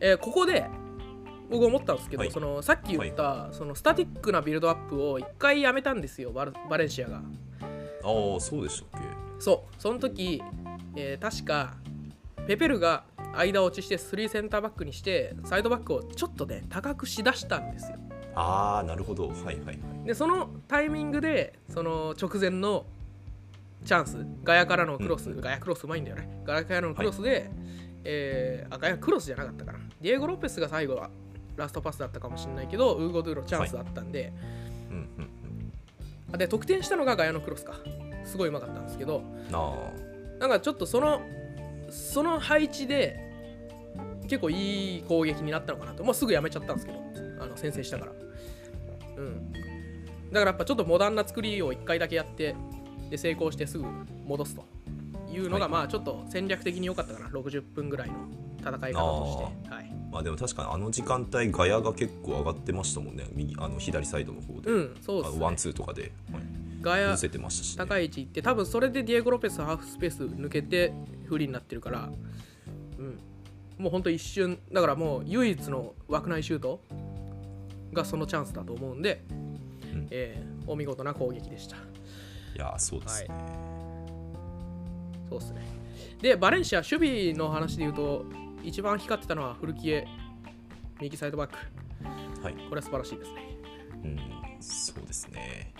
[0.00, 0.64] えーここで
[1.50, 2.30] 僕思ったんですけど、はい。
[2.30, 7.18] そのさっき言った、そのスタティックなビルドアップを一回やめたんですよバルバレンシアが。
[7.18, 7.20] あ
[8.36, 9.06] あそうでしたっけ？
[9.38, 9.74] そう。
[9.82, 10.42] その時、
[10.96, 11.74] えー確か
[12.46, 17.98] ペペルが間落ちして3センターバックにしてサイドバックをちょっとね高くしだしたんですよ。
[18.34, 19.28] ああなるほど。
[19.28, 19.78] はいはいはい。
[20.06, 22.86] でそのタイミングでその直前の
[23.86, 24.18] チャンス。
[24.44, 26.42] ガヤからのクロス、ガヤクロスうまいんだよね。
[26.44, 27.50] ガヤからのクロスで、
[28.04, 29.78] えーあガヤクロスじゃなかったかな。
[30.00, 31.10] ディエゴ・ロペスが最後は
[31.56, 34.32] ラストパスだったかもしれないけどウーゴ・ドゥーロチャンスだったんで、
[34.90, 35.72] うんうん
[36.32, 37.74] あで得点したのがガヤのクロスか。
[38.24, 39.22] すごいうまかったんですけど。
[40.40, 41.22] なんかちょっとその
[41.88, 43.16] その配置で
[44.22, 46.02] 結構いい攻撃になったのかなと。
[46.02, 46.98] もうすぐやめちゃったんですけど。
[47.38, 48.12] あの先制したから。
[49.18, 49.52] うん。
[49.52, 49.64] だか
[50.32, 52.56] らやっぱちょっとモダンな作りを1回だけやって
[53.10, 53.84] で成功してすぐ
[54.26, 54.64] 戻すと。
[55.28, 55.72] いうのが、はい。
[55.72, 57.26] まあちょっと戦略的に良かったかな。
[57.28, 58.14] 60分ぐらいの
[58.60, 63.26] 戦い方として、はい、まあでも確かにあの時間帯ガヤが結構上がってましたもんね。
[63.32, 66.42] 右あの左サイドの方で、うんそうです、あのワンね、ツーとかで、はい。
[66.80, 70.92] ガヤ寄せてましたし、ね、高い位置行って多分それでディエゴ・ロペスハーフスペース抜けて
[71.26, 72.08] 不利になってるから、
[72.98, 73.18] うん、
[73.78, 76.80] もうほんと一瞬だからもう唯一の枠内シュート
[77.92, 80.08] がそのチャンスだと思うんで、うん。
[80.10, 81.76] えーお見事な攻撃でした
[82.56, 83.28] いやーそうですね、
[85.28, 85.60] そうですね。
[86.22, 88.24] でバレンシア守備の話で言うと
[88.64, 90.06] 一番光ってたのはフルキエ
[90.98, 91.56] 右サイドバック。
[92.42, 93.58] はい、これは素晴らしいですね。
[94.04, 94.18] うん、
[94.58, 95.74] そうですね。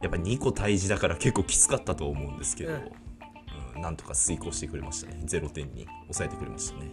[0.00, 2.76] やっぱ2個退治だから結構きつかったと思うんですけど、うん。
[2.76, 5.22] うんなんとか遂行してくれましたね。
[5.24, 6.92] 0点に抑えてくれましたね。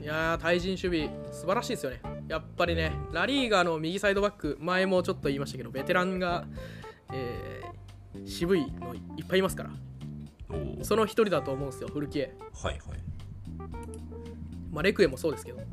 [0.00, 2.00] いやー対人守備素晴らしいですよね。
[2.28, 6.44] やっぱりねラリーガの右サイドバック前もちょっと言いましたけどベテランが、
[7.12, 7.87] えー
[8.26, 9.70] 渋いのいっぱいいますから。
[10.82, 12.98] その一人だと思うんですよフルキエ、はいはい。
[14.70, 15.66] まあ、レクエもそうですけど、 ね、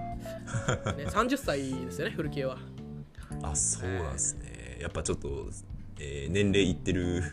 [1.08, 2.58] 30歳ですよねフルキエは。
[3.42, 4.78] あそうなんですね。
[4.82, 5.50] やっぱちょっと、
[6.00, 7.24] えー年齢いってる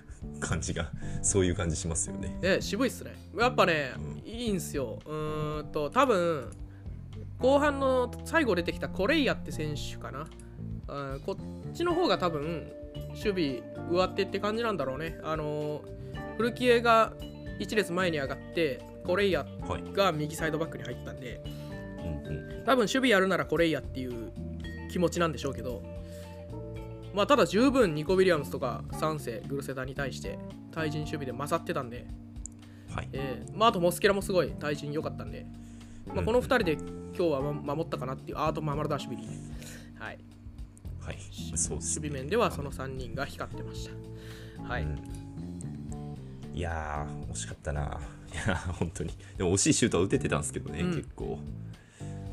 [0.40, 0.90] 感じが
[1.22, 2.38] そういう感じしますよね。
[2.40, 3.14] ね渋いっすね。
[3.36, 3.92] やっぱね、
[4.24, 5.00] ういいんすよ。
[5.04, 6.50] うーんと多分
[7.38, 10.26] 後半の最後出てきたコレイヤって選手かな。
[10.88, 12.72] あーこっちの方が多分
[13.14, 15.18] 守備上手って感じなんだろうね。
[15.22, 16.02] あのー
[16.36, 17.12] フルキエが
[17.60, 19.92] 1列前に上がってコレイヤはい。
[19.92, 21.40] が右サイドバックに入ったんで
[22.64, 24.32] 多分守備やるならコレイヤっていう
[24.90, 25.82] 気持ちなんでしょうけど
[27.14, 30.38] まあただ十分ニコ・ウィリアムスとかサンセグルセダに対して
[30.72, 32.06] 対人守備で勝ってたんで
[32.94, 33.08] はい。
[33.12, 35.46] えーまあ、あとモスケラもすごい対人良かったんで、
[36.06, 39.22] まあ、この2人で今日はま守ったかなっていうアート・ママルダシュビリ、
[39.98, 40.18] はい、
[41.04, 41.18] はい。
[41.56, 44.62] そうです守備面ではその3人が光ってました。
[44.62, 44.98] はい、うん。
[46.54, 48.00] いやー惜しかったな。
[48.32, 49.10] いやー本当に。
[49.36, 50.94] でも惜しいシュートは打ててたんですけどね、うん。
[50.94, 51.38] 結構。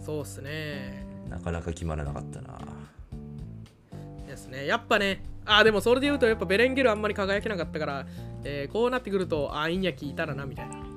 [0.06, 1.06] そうっすね。
[1.30, 2.60] なかなか決まらなかったな。
[4.28, 4.66] ですね。
[4.66, 8.06] やっぱね、あーでもそれで言うと、やっぱベレンゲルあんまり輝けなかったから、
[8.44, 10.89] えーこうなってくると、あーインニャキいたらなみたいな。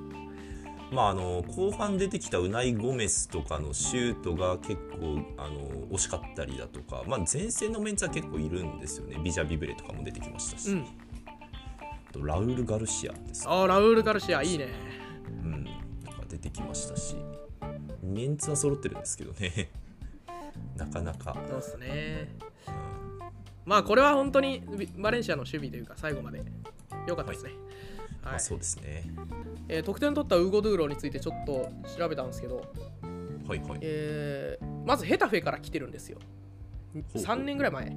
[0.92, 10.80] まああの後半出てきたウナイ・ゴメスとかのシュートが結構あの惜しかったりだとか、まあ、前線のメンツは結構いるんですよねビジャビブレとかも出てきましたし、うん。
[10.82, 14.68] あとラウル・ガルシアですあーラウール・ガルシア、いいね。
[15.42, 15.66] うん、
[16.04, 17.16] とか出てきましたし
[18.02, 19.70] メンツは揃ってるんですけどね
[20.76, 22.36] なかなか、そうっすね。
[22.38, 22.52] うん
[23.64, 26.42] まあこれは本当にビバレンシアの守備というか、最後まで
[27.06, 27.50] 良かったですね。
[27.50, 27.71] はい
[28.24, 29.04] まあ、そうですね。
[29.68, 32.56] えー得点取ったウーゴ・ドゥーロについてちょっと調べたんですけど、
[33.46, 33.78] はいはい。
[33.80, 36.18] えーまずヘタフェから来てるんですよ。
[36.92, 37.22] ほうほう。
[37.22, 37.96] 3年ぐらい前。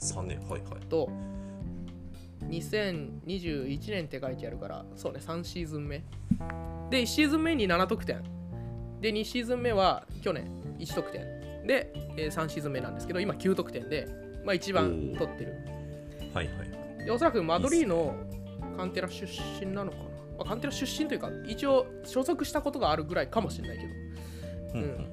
[0.00, 0.86] 3年はいはい。
[0.88, 1.08] と
[2.48, 5.98] 2021年って書いてあるからそうね3シーズン目。
[6.90, 8.22] で1シーズン目に7得点。
[9.00, 11.22] で2シーズン目は去年1得点。
[11.66, 14.08] で、えー3シーズン目なんですけど今9得点で、
[14.44, 15.54] まあ、一番取ってる。
[16.32, 16.64] はいは
[17.02, 17.04] い。
[17.04, 18.14] でおそらくマドリーの
[18.78, 19.26] カンテラ出
[19.60, 20.08] 身なのかな、ま
[20.42, 23.90] あ、カンテラ出身というか一応所属したことがあるぐらいかもしれないけど。
[24.74, 25.08] うんうん。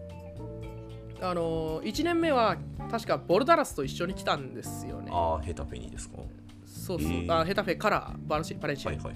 [1.21, 2.57] あのー、1年目は
[2.91, 5.09] 確かボルダラスと一緒に来たんですよね。
[5.11, 6.17] ああヘタフェニーですか？
[6.65, 7.33] そうそう、えー。
[7.33, 9.15] あヘタフェからバルシバレンシア、はいはい。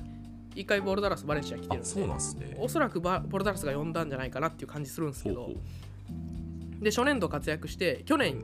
[0.55, 1.81] 一回ボルダラスバレンシア来てるんで。
[1.83, 2.57] あそうなんですね。
[2.59, 5.35] おそらくバボルダラスが呼んだんじゃないかなっていう感じするんですけど。
[5.43, 5.59] ほうほ
[6.79, 6.83] う。
[6.83, 8.41] で初年度活躍して去年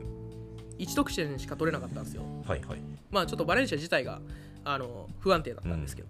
[0.78, 2.22] 1得点しか取れなかったんですよ。
[2.46, 2.80] はいはい。
[3.10, 4.20] まあちょっとバレンシア自体が
[4.68, 6.08] あの不安定だったんですけど、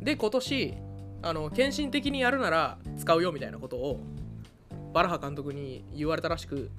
[0.00, 0.74] で今年
[1.22, 4.00] あの献身的にやるなら使うよみたいなことを
[4.92, 6.70] バラハ監督に言われたらしく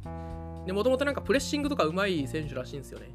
[0.67, 3.09] でもともとなんかプレッシングとかうまい選手らしいんですよね。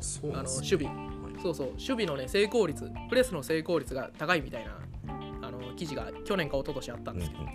[0.00, 0.86] そうあの守備。
[0.86, 1.66] はいそうそう。
[1.72, 4.78] 守備のね成功率プレスの成功率が高いみたいな
[5.42, 7.48] あの記事が去年か一昨年あったんですけど、うん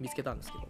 [0.00, 0.68] 見つけたんですけど。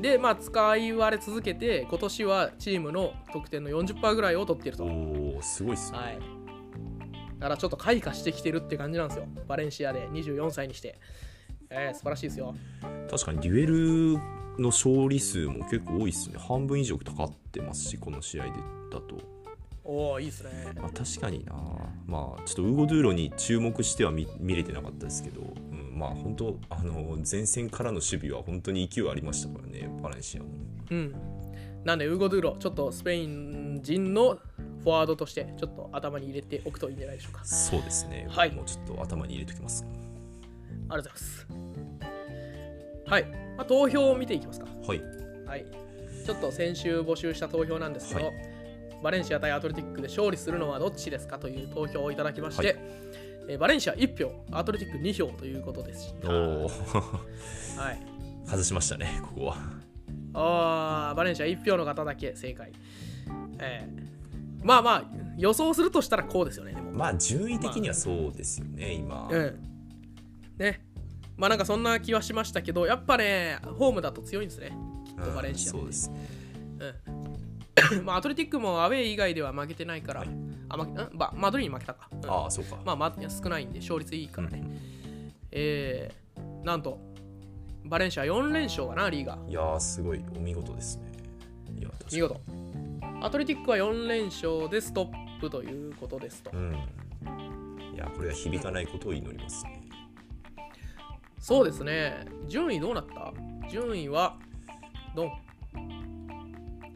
[0.00, 4.84] でまあ使い割れ続けて今年はチームの得点の40%ぐらいを取っていると。
[4.84, 6.18] おおすごいっすね、はい。
[6.18, 6.24] だ
[7.40, 9.26] からちょっと開花してきてるって感じなんですよ。
[9.46, 10.98] バレンシアで24歳にして。
[11.70, 12.54] えー、素晴らしいですよ。
[13.10, 16.38] 確かにデュエルの勝利数も結構多いっすね。
[16.38, 18.50] 半分以上かかってますしこの試合で
[18.90, 19.18] だと。
[19.84, 20.72] おおいいですね。
[20.76, 21.54] まあ、確かにな。
[22.06, 30.48] まあちょっとウーゴ・ドゥーロに注目しては見見れてなかったですけど、うん、まあ本当あの前線からの守備は本当に勢いありましたからねバレンシアも。
[30.90, 31.14] うん。
[31.84, 37.44] なんでウーゴ・ドゥーロちょっとスペイン人のフォワードとしてちょっと頭に入れておくといいんじゃないでしょうか。
[37.44, 38.50] そうですね、はい。
[38.50, 39.84] 僕もちょっと頭に入れておきます。
[40.88, 41.46] ありがとうございます。
[43.06, 43.24] はい、
[43.56, 44.66] まあ、投票を見ていきますか。
[44.86, 45.00] はい。
[45.46, 45.64] はい。
[46.24, 48.34] ちょっと先週募集した投票なんですけど、はい。
[49.02, 52.76] バレンシア対アトレティックで勝利するのはどっちですかという投票をいただきまして、はい。
[53.48, 56.28] えーバレンシア1票アトレティック2票ということでした。
[56.28, 56.68] おおは
[57.92, 58.02] い。
[58.44, 59.56] 外しましたねここは。
[60.34, 62.72] あーバレンシア1票の方だけ正解。
[63.60, 64.15] えー
[64.66, 65.04] まあまあ
[65.38, 66.74] 予想するとしたらこうですよね。
[66.74, 69.60] でもまあ順位的にはそうですよね、今、うん。
[70.58, 70.84] ね。
[71.36, 74.76] まあなんかそんな気はしましたけど、やっぱね、ホームだと強いんですね。
[75.06, 76.16] きっとバレンシアそうですね
[77.90, 78.02] うん。
[78.04, 80.30] まあアトレティックもアウェー以外では負けてないから、はい
[80.68, 82.08] あ、ま、んばマドリーに負けたか。
[82.10, 84.64] うんああそうかまあ、まあ、少ないんで勝率いいからね。
[85.52, 86.98] えー、なんと、
[87.84, 89.38] バレンシア4連勝かな、リーガ。
[89.48, 91.12] いやーすごいお見事ですね
[91.78, 92.40] いや見事。
[93.22, 96.50] アトレティックは4連勝でストップということですと。
[96.52, 96.72] うん
[97.94, 99.80] いやこれは響かないことを祈りますね
[101.38, 102.26] そうですね。
[102.46, 103.32] 順位どうなった？
[103.70, 104.36] 順位は、
[105.14, 105.32] ドン。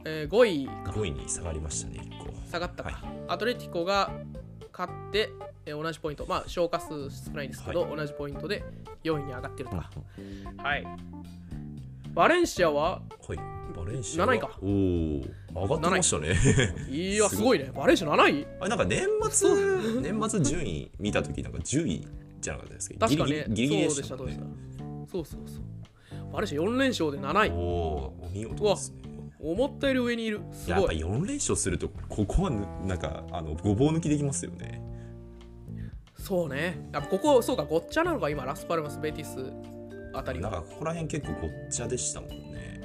[0.04, 0.90] えー、5位か。
[0.92, 2.90] 5位に下がりましたね1個下がったか。
[2.90, 4.10] はいアトレティコが
[4.72, 5.30] 勝って、
[5.64, 6.26] えー同じポイント。
[6.28, 8.62] まあ、消化数少ないですけど、は同じポイントで
[9.04, 9.90] 4位に上がってるとか。
[10.58, 10.84] はい。
[12.14, 13.38] バレンシアは、はい
[13.76, 14.66] バレンシアは？7位かお
[15.60, 16.36] お上がってましたね
[16.90, 17.70] いや、 すごいね。
[17.74, 18.46] バレンシア7位？
[18.60, 19.50] あれなんか年末
[20.00, 22.06] 年末順位見た時なんか10位
[22.40, 23.46] じゃなかったですか確かね。
[23.48, 24.26] ギリギリでそうでしたねそう。
[25.06, 26.32] そうそうそう。
[26.32, 27.54] バレンシア4連勝で7位お。
[27.54, 29.00] おお見事ですね
[29.42, 30.40] 思ったより上にいる。
[30.52, 30.98] すやっぱごい。
[30.98, 34.82] 4連勝するとここはぬなんかあのごぼう抜きできますよね
[36.18, 36.86] そうね。
[36.92, 39.38] やっぱここ、そうか、ごっちゃなのか、今、ラスパルマス、ベティス
[40.12, 40.50] あたりは。
[40.50, 42.80] なんかここら辺結構ごっちゃでしたもんね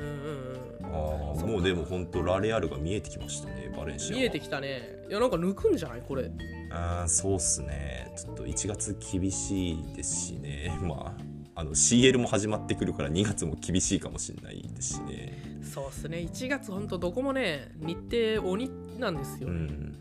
[0.00, 0.86] うんうんうん。
[0.86, 4.98] ああもうでも本当ラレアルが見えてきましたねバレンシアは見えてきたね。
[5.08, 6.02] いや、なんか抜くんじゃない？
[6.06, 6.30] これ。
[6.70, 11.14] あーそうっすねちょっと1月厳しいですしね ま
[11.54, 16.18] ああの CL も始まってくるから2月も厳しいかもしれないですしねそうっすね。
[16.18, 17.96] 1月、ほんと、どこもね、日
[18.38, 19.48] 程鬼なんですよ。
[19.48, 19.98] ううん。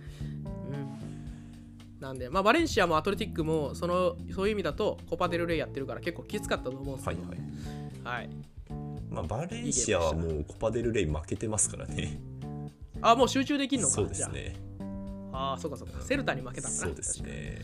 [2.05, 7.21] んなんで、まあ、バレンシアもアトレティックも、その、そういう意味だと、コパデルレイやってるから結構きつかったと思うんですけど。
[7.23, 7.31] はい
[8.03, 8.29] はいはい。
[9.09, 12.19] まあバレンシアはもうコパデルレイ負けてますからね
[13.01, 13.93] あ、もう集中できんのか？
[13.93, 14.55] そうですね
[15.31, 15.37] あ。
[15.37, 16.01] ああ、そうかそうか。
[16.01, 17.61] セルタに負けたそうですね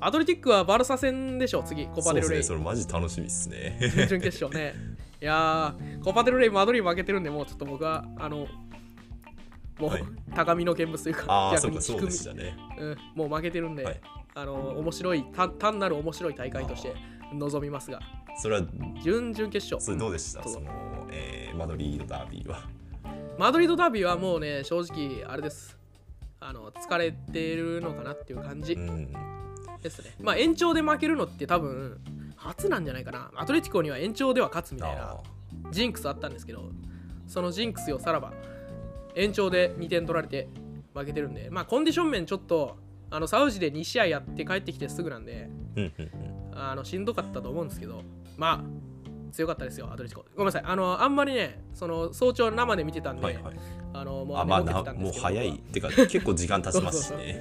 [0.00, 2.22] アトレティックはバルサ戦でしょ、次、コパデルレイ。
[2.22, 4.74] そうですねそれマジ楽しみですね準々決勝ね。
[5.20, 8.46] いやー、コパデルレイ、マドリー負けてるんで、もうちょっと僕は、あの、
[9.78, 10.04] もう、はい。
[10.34, 12.56] 高みの見物というか、ああそうかそう低みでしたね。
[12.78, 14.00] うん、もう負けてるんで、はい。
[14.34, 16.94] あの、面白い単、単なる面白い大会として
[17.32, 18.00] 臨みますが、
[18.40, 18.66] それは
[19.02, 19.80] 準々決勝。
[19.80, 20.42] それどうでした？
[20.42, 20.52] そう。
[20.54, 22.62] その、えーマドリードダービーは。
[23.38, 25.76] マドリードダービーはもうね、正直、あれです。
[26.40, 29.12] あの、疲れてるのかなっていう感じうん。
[29.82, 30.14] ですね。
[30.20, 32.00] まあ、延長で負けるのって多分、
[32.36, 33.30] 初なんじゃないかな。
[33.34, 35.22] アトレティコには延長では勝つみたいなあ
[35.72, 36.70] ジンクスあったんですけど、
[37.26, 38.32] そのジンクスをさらば、
[39.14, 40.48] 延長で2点取られて
[40.94, 42.76] 負けてるんで、まあ、コンディション面ちょっと、
[43.10, 45.48] あのサウジで2試合やって帰ってきてすぐなんで、
[46.52, 48.02] あのしんどかったと思うんですけど、
[48.36, 50.24] まあ、強かったですよ、アトレティコ。
[50.34, 53.54] ごめんなさい、あの、あんまりね、その早朝生で見てたんで、はいはい。
[53.94, 54.62] あのもうあまあ
[54.94, 55.56] もう早い。
[55.56, 57.40] ってか結構時間経ちますしね。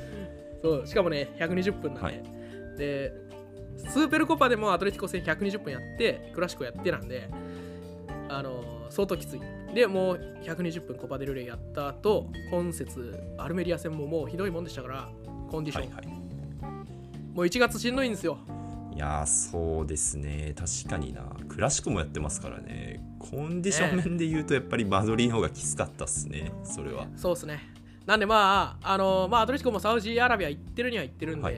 [0.61, 2.37] そうしかもね、120分なんで、はい
[2.77, 3.11] で、
[3.89, 7.29] スーペルコパでもアトレティコ戦120分やって、クラシコやってなんで、
[8.29, 9.41] あの相当きつい。
[9.73, 15.09] で、もう120分コパデルレイやった後、今節、アルメリア戦ももうひどいもんでしたから、
[15.49, 15.93] コンディション。
[15.93, 16.17] はいはい
[17.37, 18.39] もう1月しんどいんですよ。
[18.95, 27.59] いやーそうですね確かになクラシコもやってますからねコンディション面で言うとやっぱりマドリーの方がきつかったっすねそれはそうですね。
[28.07, 31.55] なんでまあ、あのまあ、アトレティコもサウジアラビア行ってるには行ってるんで、はい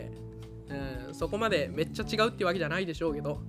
[1.08, 3.40] うん、そこまでめっちゃ違うってわけじゃないでしょうけど、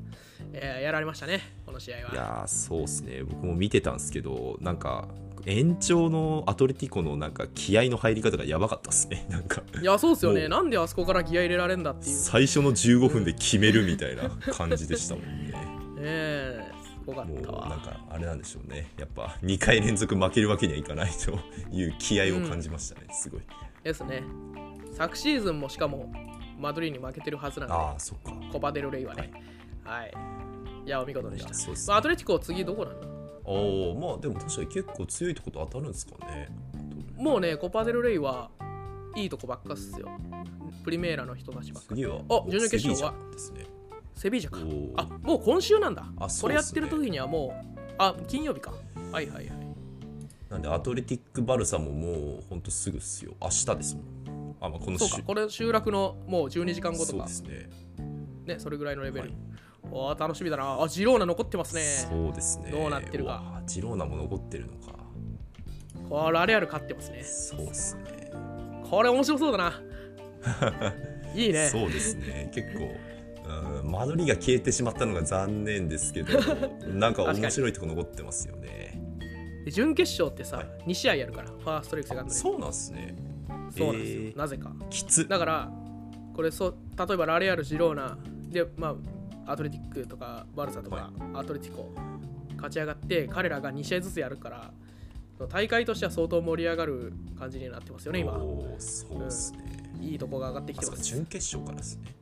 [0.53, 2.13] えーやられましたね、この試合は。
[2.13, 5.09] いやーそうっすね僕も見てたんですけどなんか
[5.47, 10.49] 延長のアトレティコのなんか気合の入り方がやばかったっすね なんかいや、そうですよね。
[10.49, 12.17] なんであそこからギア入れられんだっていう。
[12.17, 15.53] ね最初の15分で決めるみたいな 感じでしたもんね
[16.03, 17.69] え、すごかったわ。
[17.69, 21.39] なんかあれなんでしょうねやっぱ2回連続負けるわけにはいかないと
[21.75, 23.41] いう気合を感じましたね、すごい
[23.83, 24.23] ですね。
[24.93, 26.13] 昨シーズンもしかも
[26.59, 29.31] マドリーに負けてるはずなんで、ああそっかコパデルレイはね。
[29.85, 30.11] はい。
[30.11, 30.13] い、
[30.89, 31.53] や、お見事でした。
[31.55, 31.91] そうっすね。
[31.91, 33.07] まあ、アトレティコ次どこなんだ？
[33.45, 36.49] おおまあでも確かに結構強いとこと当たるんですかね。
[37.17, 38.51] もうねコパデルレイは
[39.17, 40.09] いいとこばっかっすよ。
[40.85, 42.93] プリメーラの人たちばっか次はあ準々決勝は？
[42.93, 43.67] セビージャですね。
[44.15, 44.59] セビージャか。
[45.03, 46.05] あもう今週なんだ。
[46.19, 46.43] あそうっすね。
[46.43, 48.73] これやってる時にはもうあ金曜日か。
[49.11, 49.53] はいはいはい。
[50.49, 53.33] なんでアトレティック・バルサももうほんとすぐっすよ。
[53.41, 54.57] 明日ですもん。
[54.61, 55.07] あまあこの週。
[55.07, 55.27] そうか。
[55.27, 57.27] これ収録のもう12時間後とか。
[57.27, 57.69] そうですね。
[58.47, 59.37] ねそれぐらいのレベル、はい
[59.93, 60.83] おー楽しみだな。
[60.83, 61.83] あジローナ残ってますね。
[61.83, 62.71] そうですね。
[62.71, 63.63] どうなってるか。
[63.67, 64.95] ジローナも残ってるのか。
[66.09, 67.23] これラレアル勝ってますね。
[67.23, 68.33] そうですね。
[68.89, 69.83] これ面白そうだな。
[71.35, 71.69] いいね。
[71.69, 72.51] そうですね。
[72.53, 72.91] 結構
[73.83, 76.39] うん間取りが消えてしまったのが残念ですけど
[76.87, 79.01] なんか面白いとこ残ってますよね。
[79.65, 80.67] で準決勝ってさ、はい。
[80.91, 83.17] 2試合やるからファーストレグセカンドそうなんですね。
[83.77, 84.73] そうなんですよ、えーなぜか。
[84.89, 85.73] きつだから
[86.35, 88.19] これそう例えばラレアル・ジローナ。
[88.49, 88.95] でまあ
[89.51, 91.93] アトレティックとかバルサとかアトレティコ
[92.57, 94.71] 勝ち上がって彼らが2試合ずつやるから
[95.49, 98.39] 大会としては相当盛り上がる感じになってますよね今。
[98.79, 99.59] そうですね、
[100.01, 101.03] いいとこが上がってきてます。
[101.03, 102.15] 準決勝からですね。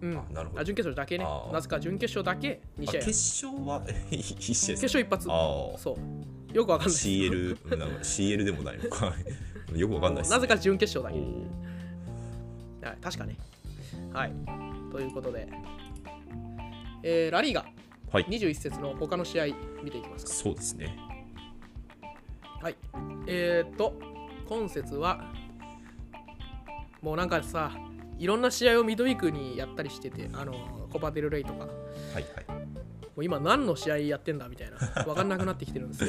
[0.00, 0.18] うん。
[0.18, 0.60] あなるほど。
[0.60, 1.26] あ準決勝だけね。
[1.52, 3.00] なぜか準決勝だけ2試合。
[3.00, 5.30] 決勝は 一試合決勝一発。
[5.30, 5.34] あ
[5.74, 5.98] あそ
[6.52, 6.56] う。
[6.56, 6.96] よくわかんない。
[6.96, 9.12] CL なんか CL でもないのか。
[9.76, 11.22] よくわかんないです、ね、なぜか準決勝だお
[12.80, 12.88] けー。
[12.88, 13.36] はい、確かね。
[14.14, 14.32] はい。
[14.90, 15.48] ということで、
[17.02, 17.64] えーラリーガ
[18.12, 19.46] はい21節の他の試合
[19.82, 20.32] 見ていきますか。
[20.32, 20.96] そうですね
[22.60, 22.76] はい。
[23.26, 23.94] えー、っと、
[24.46, 25.32] 今節は、
[27.00, 27.72] もうなんかさ、
[28.18, 30.52] いろんな試合をミドウィークにやったりしてて、あの、
[30.92, 31.72] コパデルレイとか、も
[32.12, 32.24] はいはい。
[33.16, 36.04] う今何の試合やってんだみたいな、わかんなくなってきてるんです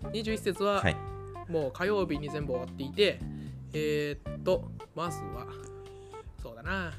[0.00, 0.96] けど、 21節ははい。
[1.48, 3.18] もう火曜日に全部終わっていて、
[3.72, 5.46] えー、っと、まずは、
[6.42, 6.92] そうだな。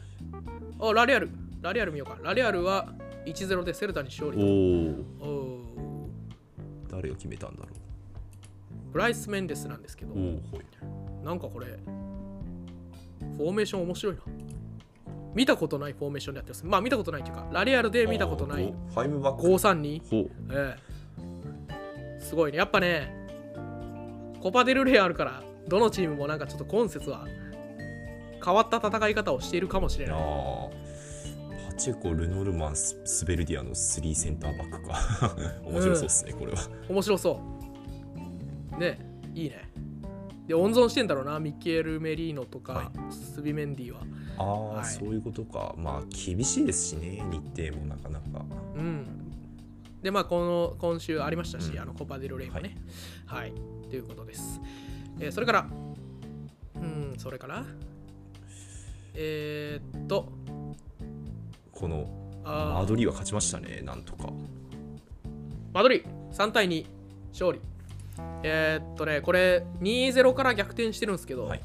[0.79, 1.29] あ、ラリアル。
[1.61, 2.17] ラリアル見ようか。
[2.23, 2.87] ラリアルは
[3.25, 4.37] 1-0でセルタに勝お利。
[4.37, 4.43] お。
[4.43, 5.59] おー
[6.89, 7.67] 誰が決めたんだろ
[8.91, 10.15] ブライス・メンデスなんですけど。
[11.23, 11.67] なんかこれ、
[13.37, 14.21] フォーメーション面白いな。
[15.35, 16.65] 見たことないフォーメーションでやってます。
[16.65, 18.93] まあ見たことないというか、ラリアルで見たことないあー。
[18.93, 19.43] ファイブバック。
[19.43, 20.09] 532。
[20.09, 20.31] ほう。
[20.51, 22.57] ええすごいね。
[22.57, 23.13] やっぱね、
[24.41, 27.25] コパデルレイあるから、どのチームもなんかちょっと今節は
[28.43, 30.19] 変わった戦い方をしているかもしれあない。
[31.79, 35.33] チェコ、ルノルマン、ススベルディアの3センターバックか。
[35.63, 36.59] 面白そうですね、これは。
[36.89, 37.41] 面白そ
[38.75, 38.77] う。
[38.77, 38.99] ね
[39.33, 39.71] いいね。
[40.45, 44.01] で、温存してんだろうな、ミケル・メリーノとか、はスビメンディは。
[44.37, 45.73] ああ、はいそういうことか。
[45.77, 48.45] まあ、厳しいですしね、日程もなかなか。
[48.75, 49.05] うん。
[50.01, 52.75] で、まあ、この今週ありましたし、うんあのコパデルレイもね。
[53.25, 53.53] はい。
[53.89, 54.59] ということです。
[55.21, 55.69] えーそれから、
[56.75, 57.65] うん、それから、
[59.13, 60.38] えー、っと、
[61.79, 62.07] この、
[62.43, 64.29] マドリーは勝ちましたね、なんとか。
[65.73, 66.85] マドリー3対2
[67.31, 67.59] 勝利。
[68.43, 71.61] えーっとね、これ2-0から逆転してるんですけど、はい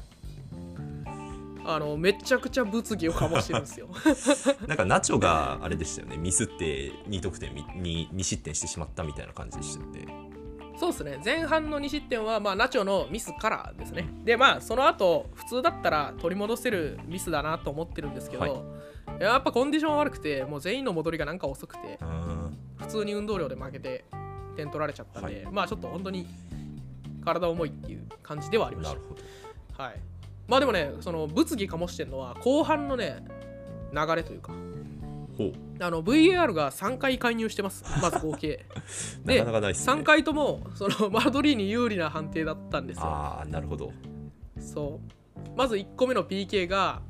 [1.67, 3.87] あのめちゃくちゃ物議を醸してるんですよ。
[4.67, 10.34] なんかナチョがあれでしたよね、ミスって2得点に 2, 失点してしまったみたいな感じでしたよね。
[10.77, 14.09] そうですね、前半の2失点は、まあ、ナチョのミスからですね。
[14.23, 18.51] で、まあ、その後普通だったら取り戻せるミスだなと思ってるんですけど、はい
[19.19, 24.03] やっぱコンディション悪くて、もう全員の戻りがなんか遅くて、あ普通に運動量で負けて
[24.55, 26.27] 点取られちゃったんで、はまあ、ちょっと本当に
[27.23, 28.95] 体重いっていう感じではありまし
[29.77, 29.83] た。
[29.83, 29.99] はい。
[30.47, 33.23] まあでもね、その物議醸してるのは後半のね、
[33.93, 34.51] 流れというか、
[35.37, 35.53] ほう。
[35.79, 38.65] あの VAR が3回介入してます、まず合計。
[39.25, 43.03] なかなかないっすね3回ともその マルドリーに有利な判定だったんですよ。
[43.05, 43.91] ああ、なるほど。
[44.59, 44.99] そ
[45.45, 45.57] う。
[45.57, 47.01] まず1個目の PK が、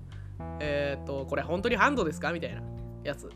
[0.59, 2.33] えっ、と、これ本当にハンドですか？
[2.33, 2.61] みたいな
[3.03, 3.29] やつ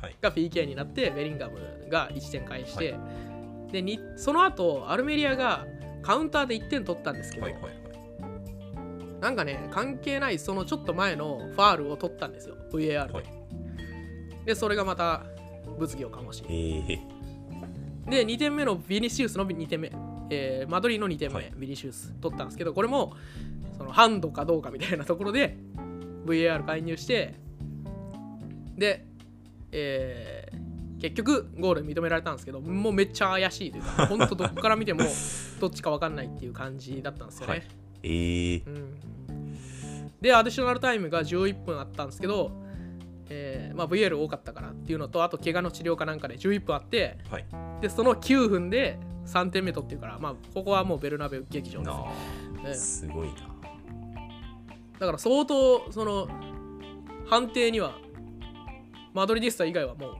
[0.00, 0.16] はい。
[0.20, 1.58] が PK になって、ベリンガム
[1.90, 2.96] が1点返して、
[3.70, 5.66] でにその後アルメリアが
[6.02, 7.72] カウンターで1点取ったんですけど、はいはいはい。
[9.20, 13.12] なんかね、関係ないそのちょっと前のファールを取ったんですよ、VAR で。
[13.12, 13.39] はい
[14.44, 15.22] で、それがまた
[15.78, 16.44] 物議を醸し。
[16.48, 17.20] ええ
[18.10, 19.92] で、2点目のビニシウスの2点目、
[20.30, 21.52] えーマドリーの2点目、はい。
[21.56, 23.14] ビニシウス取ったんですけど、これも
[23.76, 25.56] そのハンドかどうかみたいなところで
[26.26, 27.34] VAR 介入して、
[28.76, 29.06] で、
[29.72, 30.70] えー
[31.00, 35.00] 結局ゴール認められたんですけど、もうめっちゃ怪しいというか、 本当どこから見ても
[35.58, 37.52] どっちか分かんないっていう感じだったんですよね。
[37.54, 37.62] はい。
[38.02, 39.00] ええうん。
[40.20, 42.52] で、アディショナルタイムが11分あったんですけど、
[43.30, 47.46] えーまあ、VL 多かったからっていうのと、あと怪我の治療かなんかで11分あって、はい。
[47.80, 52.06] で、その9分で3点目取ってるから、まあ、ここはもうベルナベウ劇場ですなよ。
[52.08, 52.12] あ、
[52.66, 53.34] ええすごいな。
[54.98, 56.28] だから相当、その、
[57.26, 57.94] 判定には、
[59.14, 60.16] マドリディスタ以外はもう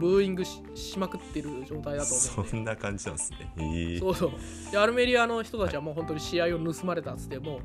[0.00, 4.30] ブーイングししまくってる状態だと思うそんな感じなんですねそうそう
[4.70, 7.60] でアルメリアの人たちはもう本当に試合を盗まれたっつってもう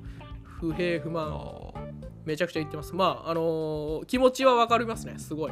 [0.60, 1.90] 不平不あ満ー。
[2.26, 2.94] めちゃくちゃ言ってます。
[2.94, 5.16] まああのー気持ちは分かりますね。
[5.18, 5.52] すごい。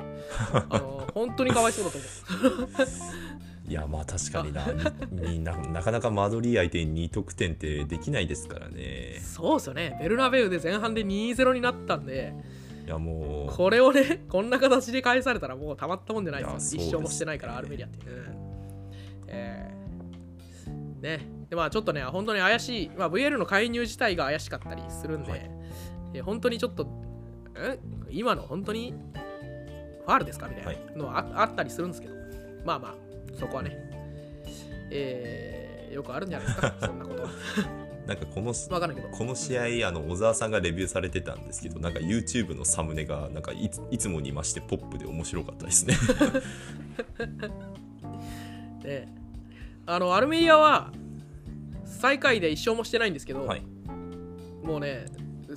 [0.51, 2.67] あのー 本当にかわいそうだと思う。
[3.69, 4.65] いやまあ確かにな。
[5.11, 9.19] ににななかなかマドリー相手に2得点ってできないですからね。
[9.21, 9.97] そうですよね。
[10.01, 12.33] ベルナベウで前半で2-0になったんで。
[12.85, 13.53] いやもう。
[13.55, 16.81] これをねこんな形で返されたらもうたまったもんじゃないですよ。
[16.81, 18.23] いや一勝もしてないから、アルメリアって、うん。
[19.27, 19.76] えー
[21.07, 21.25] ね。
[21.49, 25.51] でまあちょっとね本当に怪しい、まあ、VL の介入自体が怪しかったりするんで、はい。
[26.13, 26.89] え本当にちょっとん
[28.09, 28.93] 今の本当に？
[30.05, 30.47] ファールですか？
[30.47, 32.15] みたいなのはあ,、あったりするんですけど。
[32.65, 32.95] まあまあ
[33.39, 33.71] そこはね。
[34.91, 36.75] えーよくあるんじゃないですか？
[36.85, 37.29] そんなことは。
[38.07, 38.87] なんかこの分か
[39.17, 45.95] この試合、あの小沢さんがレビューされてたんですけどなんか YouTube のサムネがなんかいついつもに増してポップで面白かったですね。
[48.81, 49.07] で
[49.87, 50.91] あのアルメリアは
[51.85, 53.63] 最下位で一勝もしてないんですけど、はい。
[54.61, 55.05] もうね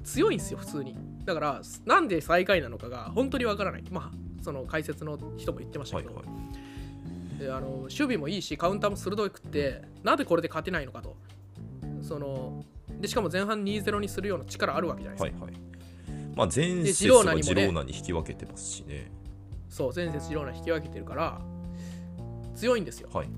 [0.05, 0.97] 強いんですよ普通に。
[1.25, 3.85] だからなんで最下位なのかが本当にわからない。
[3.91, 6.33] まあその解説の人も言ってましたけど、はいは
[7.37, 7.39] い。
[7.41, 11.17] であの守備もいいしカウンターも鋭くってなんでこれで勝てないのかと。
[12.01, 12.65] その
[13.01, 15.61] でしかも前半2-0にするような力あるわけじゃないですか、はいはい。
[16.37, 17.55] まあ前で節ジローナにもね。
[17.55, 19.11] はジローナに引き分けてますしね。
[19.69, 21.41] そう前節ジローナ引き分けてるから
[22.55, 23.09] 強いんですよ。
[23.13, 23.29] はい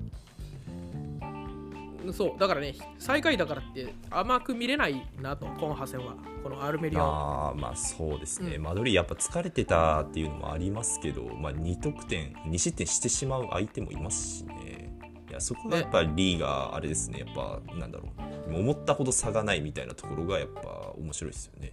[2.11, 6.15] そうだからね最下位だからって甘く見れないなとコンハ戦は。
[6.43, 7.03] このアルメリア。
[7.03, 8.63] はあーまあそうですね、うん。
[8.63, 14.91] マドリーやっぱ疲れてたっていうのもありますけど、まあ、2得点2失点してしまう相手もいますしね。
[15.29, 17.19] いやそこがやっぱリーがあれですね。
[17.19, 18.09] やっぱなんだろ
[18.49, 18.59] う。
[18.59, 20.61] 思ったほど差がないみたいなところがやっぱ
[20.97, 21.71] 面白いですよね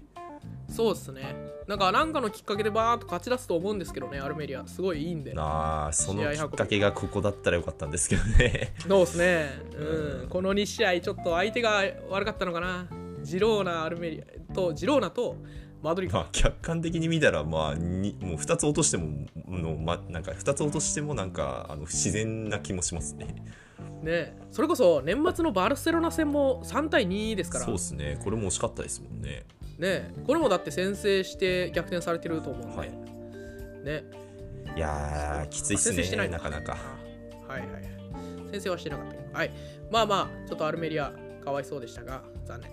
[0.71, 1.37] そうですね。
[1.67, 4.67] なんかなんかのきっかけでバーッと勝ち出すと思うんですけどねアルメリア。
[4.67, 5.35] すごいいいんで。
[5.35, 8.75] なあそのきっかけがここだったらよかったんですけどね。
[8.89, 10.21] そうですね、うん。
[10.23, 10.29] うん。
[10.29, 12.87] この2試合ちょっと相手が悪かったのかな。
[13.23, 15.37] ジローナアルメリアとジローナと
[15.83, 23.35] マドリーまあ客観的に見たらまあにもう2つ落としてもの、ま、なんか2つ落としてもなんかあの不自然な気もしますね。
[24.03, 24.39] ね。
[24.51, 27.65] それこそ年末のバルセロナ戦も3対2ですから。
[27.65, 28.19] そうですね。
[28.23, 29.45] これも惜しかったですもんね
[29.81, 32.91] ねこれもだって先制して逆転されてると思うんで、はい。
[33.85, 34.05] ね。
[34.77, 36.77] いやーきついっす先制してなねいのなかなか。
[37.49, 37.69] はいはい
[38.53, 39.13] 先制はしてなかった。
[39.15, 39.51] けどはい。
[39.91, 41.13] まあまあちょっとアルメリア
[41.45, 42.71] かわいそうでしたが残念。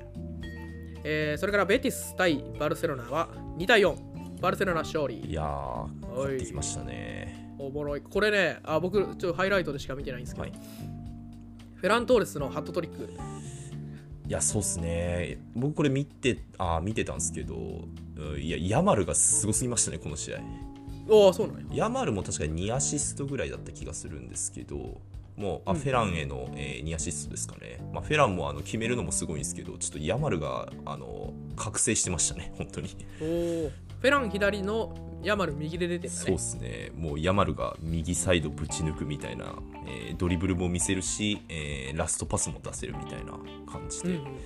[1.03, 3.95] えーそれからベティス対バルセロナは2対4
[4.41, 5.21] バルセロナ勝利。
[5.25, 7.55] いやー勝ってきましたね。
[7.57, 8.01] おもろい。
[8.01, 10.53] これねあ僕ちょっとハイライトでしか見てないんですけど、はい。
[11.75, 13.13] フェラントーレスのハットトリック
[14.27, 15.37] いやそうっすね。
[15.55, 17.55] 僕これ見てあー見てたんですけど
[18.17, 20.39] うんいやヤマルがすごすぎましたねこの試合。
[21.09, 21.63] おおそうなんや。
[21.71, 24.99] ヤマルも確かに2アシストぐらいだった気がするんですけど
[25.37, 32.89] もうあうんフェランへの、えー2アシストですかね、まあ、フェランもあの決めるのもすごいんですけどちょっとヤマルがあの覚醒してましたね本当に。
[33.21, 33.25] お
[33.67, 33.71] お
[34.01, 36.25] フェラン左のヤマル右で出てるんだね。
[36.27, 36.91] そうですね。
[36.95, 39.55] もうヤマルが右サイドぶち抜くみたいな、
[39.87, 43.31] えードリブルも見せるし、えーラストパスも出せるみたいな
[43.71, 44.37] 感じで、うんうん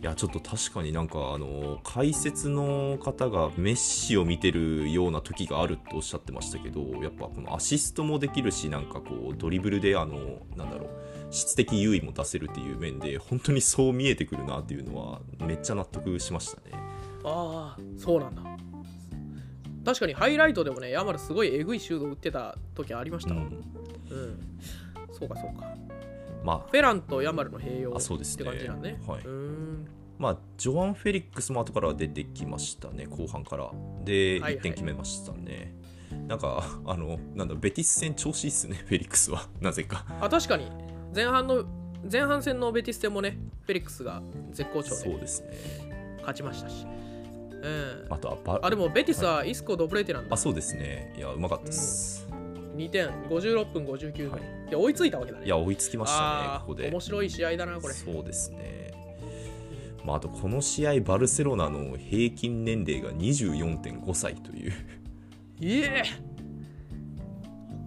[0.00, 10.90] いやちょっと確かになんかあの解説の方がメッシを見てるような時があるとおっしゃってましたけどやっぱこのアシストもできるしなんかこうドリブルであのなんだろう
[11.30, 16.84] 質的優位も出せるっていう面で本当にそう見えてくるなっていうのはめっちゃ納得しましたね。
[17.24, 18.42] ああそうなんだ。
[19.84, 23.46] 確かにハイライトでもねヤマルすごいえぐいシュート打ってた時ありましたわうん。
[23.46, 24.40] うん、
[25.12, 25.74] そうかそうか
[26.44, 28.42] まフェランとヤマルの併用あそうですね。
[28.42, 29.00] って感じなんね。
[29.06, 29.26] はい。
[29.26, 29.88] ん。
[30.18, 33.70] まあジョアン・フェリックスも後から出てきましたね後半から。
[34.04, 35.74] ではい1点決めましたね。
[36.28, 39.48] なんか あのなんだベティス戦調子いいっすね フェリックスは。
[39.60, 40.04] なぜか。
[40.20, 40.70] あ確かに。
[41.14, 41.64] 前半の
[42.10, 44.22] 前半戦のベティス戦もねフェリックスが
[44.52, 46.18] 絶好調でそうですね。
[46.18, 46.86] 勝ちましたし。
[46.86, 48.06] うん。
[48.10, 50.34] あとはバあでもベティスはイスコ・ドブレーテなんだ。
[50.34, 51.14] あそうですね。
[51.16, 52.28] いやうまかったです、
[52.74, 54.42] 2点56分59分、はい。
[54.68, 55.46] い、や追いついたわけだね。
[55.46, 56.90] いや追いつきましたねここで。
[56.90, 57.94] 面白い試合だなこれ。
[57.94, 58.92] そうですね。
[60.04, 64.72] まあ、あとこの試合バルセロナの平均年齢が24.5歳という。
[65.60, 66.04] いえ。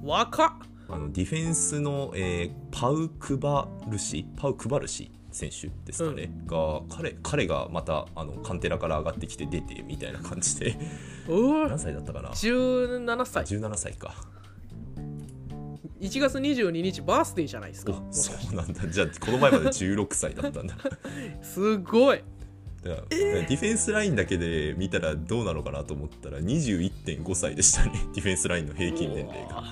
[0.03, 0.67] 若っ。
[0.89, 10.77] あのディフェンスの、えーパウ・クバルシパウ・クバルシ選手ですかね、が彼彼がまたあのカンテラから上がってきて出てみたいな感じで。
[11.27, 13.43] 何歳だったかな？17歳。
[13.43, 14.15] 17歳か
[15.99, 17.93] 1月22日バースデーじゃないですか。
[18.11, 18.87] そうなんだ。
[18.87, 20.75] じゃあこの前まで16歳だったんだ。
[21.41, 22.23] すごい。
[22.83, 27.91] らだからディフェンスラインだけで見たらどうなのかなと思ったら21.5歳でしたね。
[28.13, 29.63] ディフェンスラインの平均年齢が。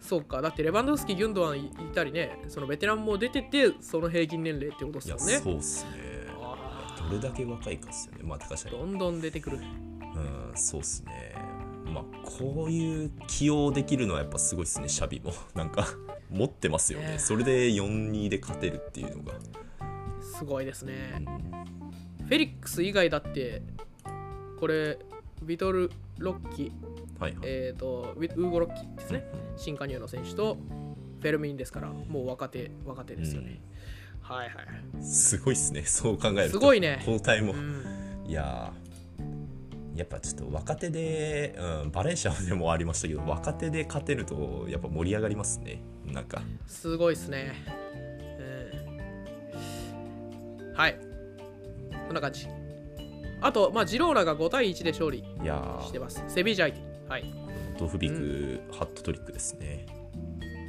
[0.00, 0.40] そうか。
[0.42, 2.42] だってレバンドフスキーギュンドワンいいたりね。
[2.48, 5.90] そのベテランも出ててその平均年齢ってことですいやよねそうっすね。
[6.40, 8.24] あどれだけ若いかっすよね。
[8.24, 9.58] まあ高橋どんどん出てくる。
[9.58, 11.34] うんそうっすね
[11.88, 15.32] まあこういう起用できるのはやっぱすごいっすねシャビも。
[15.54, 15.86] なんか
[16.30, 17.12] 持ってますよね。
[17.12, 19.34] ねそれで4-2で勝てるっていうのが、
[20.20, 21.24] すごいですうねん。
[21.24, 23.62] フェリックス以外だって
[24.60, 24.98] これ
[25.42, 26.72] ビトル・ロッキ
[27.18, 29.24] はいはい、えー、とウーゴ・ロッキですね。
[29.56, 30.56] 新加入の選手と
[31.20, 33.60] フェルミンですからもう若手若手ですよね、
[34.20, 34.62] はいは
[35.00, 35.02] い。
[35.02, 35.82] すごいっすね。
[35.84, 36.50] そう考えると。
[36.50, 36.98] すごいね。
[37.00, 38.26] 交代も、うん。
[38.26, 38.87] いやー
[39.98, 45.82] やっぱちょっと若手で、うん、バレンシアでもありましたけど若手で勝てるとやっぱ盛り上がりますね。
[46.06, 46.40] なんか。
[46.68, 47.52] すごいですね、
[49.52, 50.74] うん。
[50.74, 51.00] はい。
[52.06, 52.46] こんな感じ。
[53.40, 56.22] あと、まあ、ジローナが5対1で勝利してます。
[56.28, 57.24] セビージャ相手にはい。
[57.76, 59.86] ドフビク、ハットトリックですね。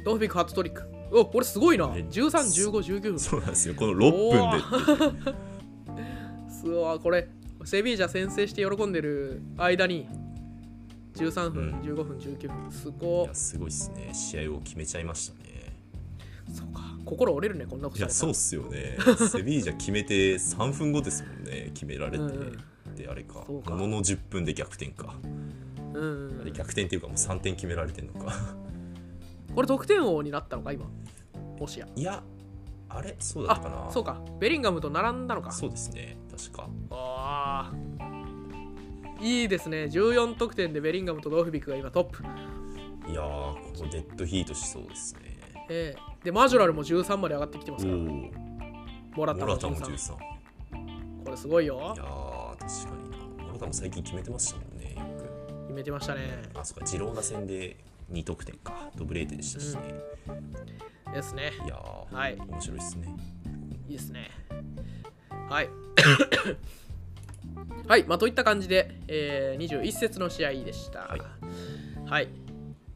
[0.04, 0.82] ドーフビックハットトリック。
[1.12, 1.88] おこれすごいな。
[1.88, 3.20] ね131519分。
[3.20, 3.74] そうなんですよ。
[3.74, 4.64] この6
[5.06, 5.34] 分で。
[6.50, 6.98] すごい。
[6.98, 7.28] これ
[7.64, 10.08] セビージャ先制して喜んでる間に
[11.14, 11.80] 13分、うん。
[11.80, 12.72] 15分19分。
[12.72, 14.10] すごいやすごいっすね。
[14.14, 15.76] 試合を決めちゃいましたね。
[16.52, 16.80] そうか。
[17.04, 18.96] 心折れるねこんなこといやそうっすよね。
[19.30, 22.94] セビージャ決めて3分後ですもんね決められて、うんうん。
[22.96, 23.44] であれか。
[23.48, 25.16] ものの10分で逆転か、
[25.94, 28.32] うんあれ逆転っていうかもう3点決められてんのか。
[29.54, 30.86] これ得点王になったのか今。
[31.58, 31.88] もしや。
[31.96, 32.22] いや
[32.88, 33.16] あれ？
[33.18, 33.86] そうだったかな。
[33.88, 34.20] あそうか。
[34.38, 35.52] ベリンガムと並んだのか。
[35.52, 36.68] そうですね確か。
[36.90, 38.20] あー。
[39.22, 39.84] いいですね。
[39.84, 42.22] 14得点でベリンガムとドーフビックが今トップ、
[43.10, 45.20] いやーここデッドヒートしそうですね。
[45.68, 46.24] ええ。
[46.24, 47.98] でマジョラルも13まで上がってきてますから。
[47.98, 50.16] モラタもモラタも13 13い
[51.24, 51.76] これすごいよ。
[51.96, 53.44] やー確かにな。
[53.44, 55.00] モラタも最近決めてましたもんねよ
[55.66, 56.42] 決めてましたね。
[56.54, 56.60] く。
[56.60, 56.86] あそうか。
[56.86, 57.76] ジローナ戦で
[58.10, 58.90] 2得点か。
[58.96, 59.82] ドブレーテでしたしね、
[61.12, 61.52] ですね。
[61.64, 62.36] いやー、はい。
[62.36, 63.14] 面白いですね。
[63.86, 64.30] いいですね
[65.50, 65.68] はい。
[67.88, 71.00] はいまあといった感じで、えー21節の試合でした。
[71.00, 71.20] はい。
[72.06, 72.28] はい。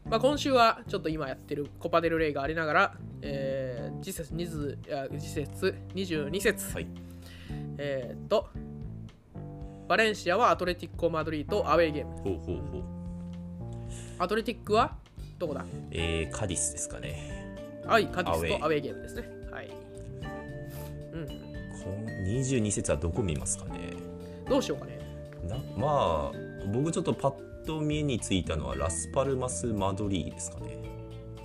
[0.09, 6.87] まあ、今週はちょっと今やってるコパデルレイがありながら、えー、次節2ずいや次節22節、はい。
[7.77, 8.47] えーっと
[9.87, 12.17] バレンシアはアトレティッコ・マドリーとアウェーゲーム。
[12.17, 12.83] ほうほうほう。
[14.17, 14.95] アトレティックは
[15.37, 15.65] どこだ？
[15.91, 17.55] えー、カディスですかね。
[17.85, 19.29] はいカディスとアウェーゲームですね。
[19.51, 19.69] はい。
[21.13, 21.44] うん
[22.25, 23.93] 22節はどこ見ますかね？
[24.49, 24.99] どうしようかね。
[25.47, 26.37] なまあ
[26.73, 30.83] 僕ちょっとパッと見についたのはラスパルマス・マドリーですかね。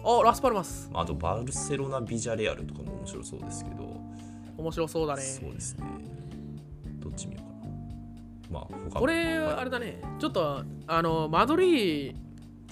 [0.05, 0.91] あラスパルマス。
[0.95, 4.01] あとバルセロナ・ビジャレアルとかも面白そうですけど。
[4.57, 5.22] 面白そうだね。
[5.22, 5.84] そうですね。
[7.01, 8.61] どっち見ようかな。
[8.61, 9.01] まあ他も。
[9.01, 10.01] これはいあれだね。
[10.18, 12.14] ちょっとあのマドリー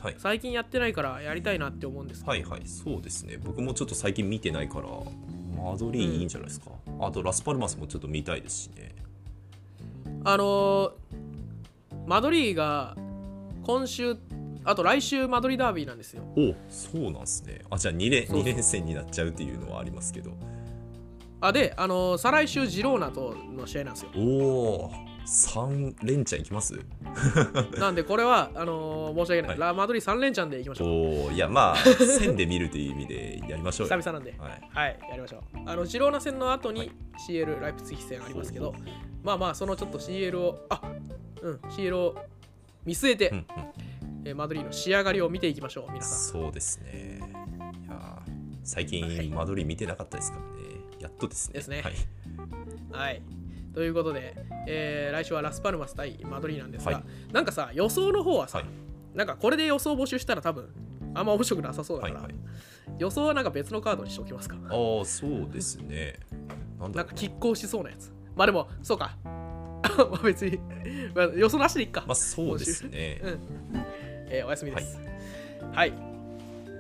[0.02, 0.14] はい。
[0.18, 2.62] 最近やってないからやりたいなって思うんですはいはい。
[2.66, 3.38] そうですね。
[3.42, 4.88] 僕もちょっと最近見てないから
[5.62, 8.94] マドリーいいんじゃないですか、あとラスパルマスもちょっと見たいですしね。
[10.24, 10.92] あの
[12.06, 12.96] マドリーが
[13.64, 14.16] 今週
[14.64, 16.22] あと来週マドリーダービーなんですよ。
[16.36, 17.60] おそうなんですね。
[17.70, 18.44] あじゃあ2連そうそう。
[18.44, 20.32] 二連戦になっちゃうっていうのはありますけど。
[21.40, 24.10] あであの再来週ジローナとの試合なんですよ。
[24.16, 24.90] おお
[25.28, 26.74] 3連チャンいきます？
[27.78, 29.58] なんでこれはあの申し訳ない、はい。
[29.58, 30.88] ラマドリー3連チャンでいきましょう。
[30.88, 31.76] おおいやまあ
[32.18, 33.96] 線で見るという意味でやりましょうよ。
[33.96, 34.34] 久々なんで。
[34.38, 34.68] はい。
[34.70, 35.40] はいやりましょう。
[35.66, 36.92] あのジローナ戦の後にはい。
[37.28, 38.90] CL ライプツィヒ戦ありますけどほうほうほ
[39.22, 40.80] まあまあそのちょっと CL をあ
[41.42, 42.14] うん CL を
[42.86, 43.44] 見据えて、ううんうん。
[44.24, 46.18] えーマドリーの仕上がりを見ていきましょう皆さん。
[46.18, 47.20] そうですね。
[47.86, 48.30] いやー
[48.64, 49.28] 最近、はい。
[49.28, 50.68] マドリー見てなかったですからね。
[51.00, 51.54] やっとですね。
[51.54, 51.82] ですね。
[51.82, 51.94] はい、
[52.90, 53.22] はい。
[53.74, 54.34] ということで、
[54.66, 58.66] えー来週はラスパルマス対マドリーなんですが、はいなんかさ、予想の方はさ、はい
[59.14, 60.68] なんかこれで予想募集したら多分、
[61.14, 62.34] あんま面白くなさそうだから、はいはい
[62.98, 64.56] 予想はなんか別のカードにしておきますか。
[64.64, 66.18] ああそうですね
[66.80, 68.12] なんか拮抗しそうなやつ。
[68.34, 69.16] まあでも、そうか。
[69.24, 70.58] まあ別に、
[71.14, 72.04] まあ、予想なしでいっか。
[72.06, 73.38] まあそうですねうん。
[74.30, 74.98] えーおやすみです。
[75.72, 75.92] はい。
[75.92, 75.96] こ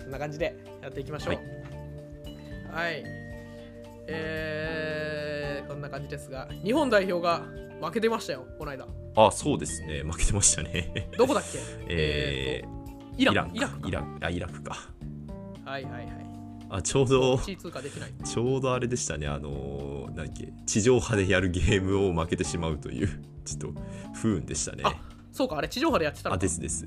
[0.08, 2.74] んな感じでやっていきましょう。
[2.74, 3.17] はい。
[4.08, 7.42] えー、こんな感じですが、日本代表が
[7.80, 8.86] 負けてましたよ、この間。
[9.16, 10.02] あそうですね。
[10.02, 11.08] 負けてましたね。
[11.16, 11.58] どこだっけ？
[11.88, 12.78] えー
[13.20, 13.34] イラン。
[13.34, 13.78] イランイランか。
[13.80, 14.76] かイランあイラクか。
[15.64, 16.06] はいはいはい。
[16.70, 18.12] あちょうど1位通過できない。
[18.24, 19.26] ちょうどあれでしたね。
[19.26, 23.08] あのー、っけ地上波でやるゲームを負けてしまうという
[23.44, 23.80] ちょっと
[24.14, 24.82] 不運でしたね。
[24.84, 24.94] あ
[25.32, 26.36] そうか、あれ地上波でやってたのか。
[26.36, 26.86] あですです。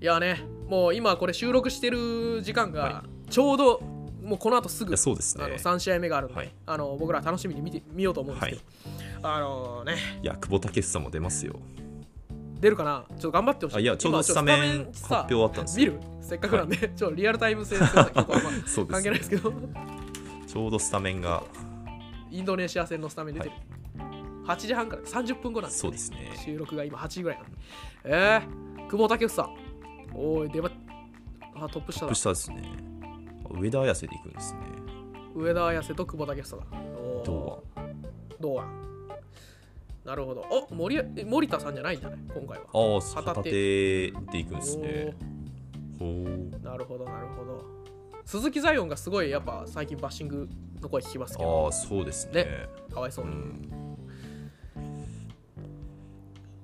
[0.00, 3.82] いやね、もう今これ収録してる時間がはちょうど、
[4.28, 5.44] もうこの後すぐそうですね。
[5.44, 6.52] あの3試合目があるんで、はい。
[6.66, 11.56] あの僕ら楽しみに見て見ようと思うんですけど、あのね、いや久保建英も出ますよ。
[12.60, 13.04] 出るかな？
[13.08, 13.76] ちょっと頑張ってほしい。
[13.78, 15.92] あいやちょうど今スタメン発表あったんですよ。
[15.92, 16.06] 見る？
[16.22, 19.52] スせっかくなんで、ちょっとリアルタイム性とか結構あんまそうです、ね、関係ないですけど、
[20.46, 21.42] ちょうどスタメンが。
[22.30, 23.52] インドネシア戦のスタメン出てる。
[24.46, 25.98] 8時半から30分後なんですよね。
[25.98, 26.42] そうですね。
[26.44, 27.58] 収録が今8時ぐらいなんで。
[28.04, 29.68] えー、久保建英。
[30.14, 30.70] おい、出ま、
[31.54, 32.06] あ、トップ下だ。
[32.06, 32.14] トップ。
[32.14, 32.87] 下ですね
[33.50, 34.60] 上田綺世で行くんですね
[35.34, 36.56] 上田綺世と久保建英だ。
[36.98, 37.64] おー堂
[38.40, 38.68] 堂安。
[40.04, 40.44] なるほど。
[40.70, 42.18] お森え森田さんじゃないんじゃない？
[42.34, 42.64] 今回は。
[42.72, 45.14] 安ああ旗手で行くんですね
[45.98, 47.64] ほうなるほど、なるほど。
[48.24, 50.48] 鈴木ザイオンがすごいやっぱ最近バッシング
[50.80, 53.32] の声聞きますけど、ああそうですねねかわいそうに。
[53.32, 53.74] うん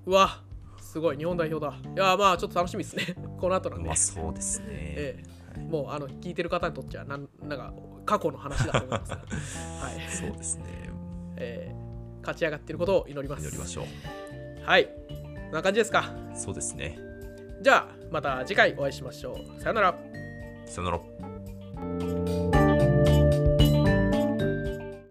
[0.06, 0.42] うわ、
[0.78, 1.72] すごい、日本代表だ。
[1.72, 3.16] いや、まあちょっと楽しみですね。
[3.40, 3.86] この後なんで。
[3.86, 5.24] まあそうですね、ええ、
[5.58, 7.72] もうあの聞いてる方にとってはなんなんか
[8.06, 9.16] 過去の話だと思いますが。
[9.86, 10.10] はい。
[10.10, 10.64] そうですね
[11.36, 11.84] えー
[12.24, 13.42] 勝ち上がっていることを祈ります。
[13.42, 14.86] 祈りましょうはい。
[14.86, 14.92] こ
[15.50, 16.10] んな感じですか。
[16.34, 16.98] そうですね
[17.60, 19.60] じゃあ、また次回お会いしましょう。
[19.60, 19.94] さよなら。
[20.66, 20.98] さよな
[22.50, 22.53] ら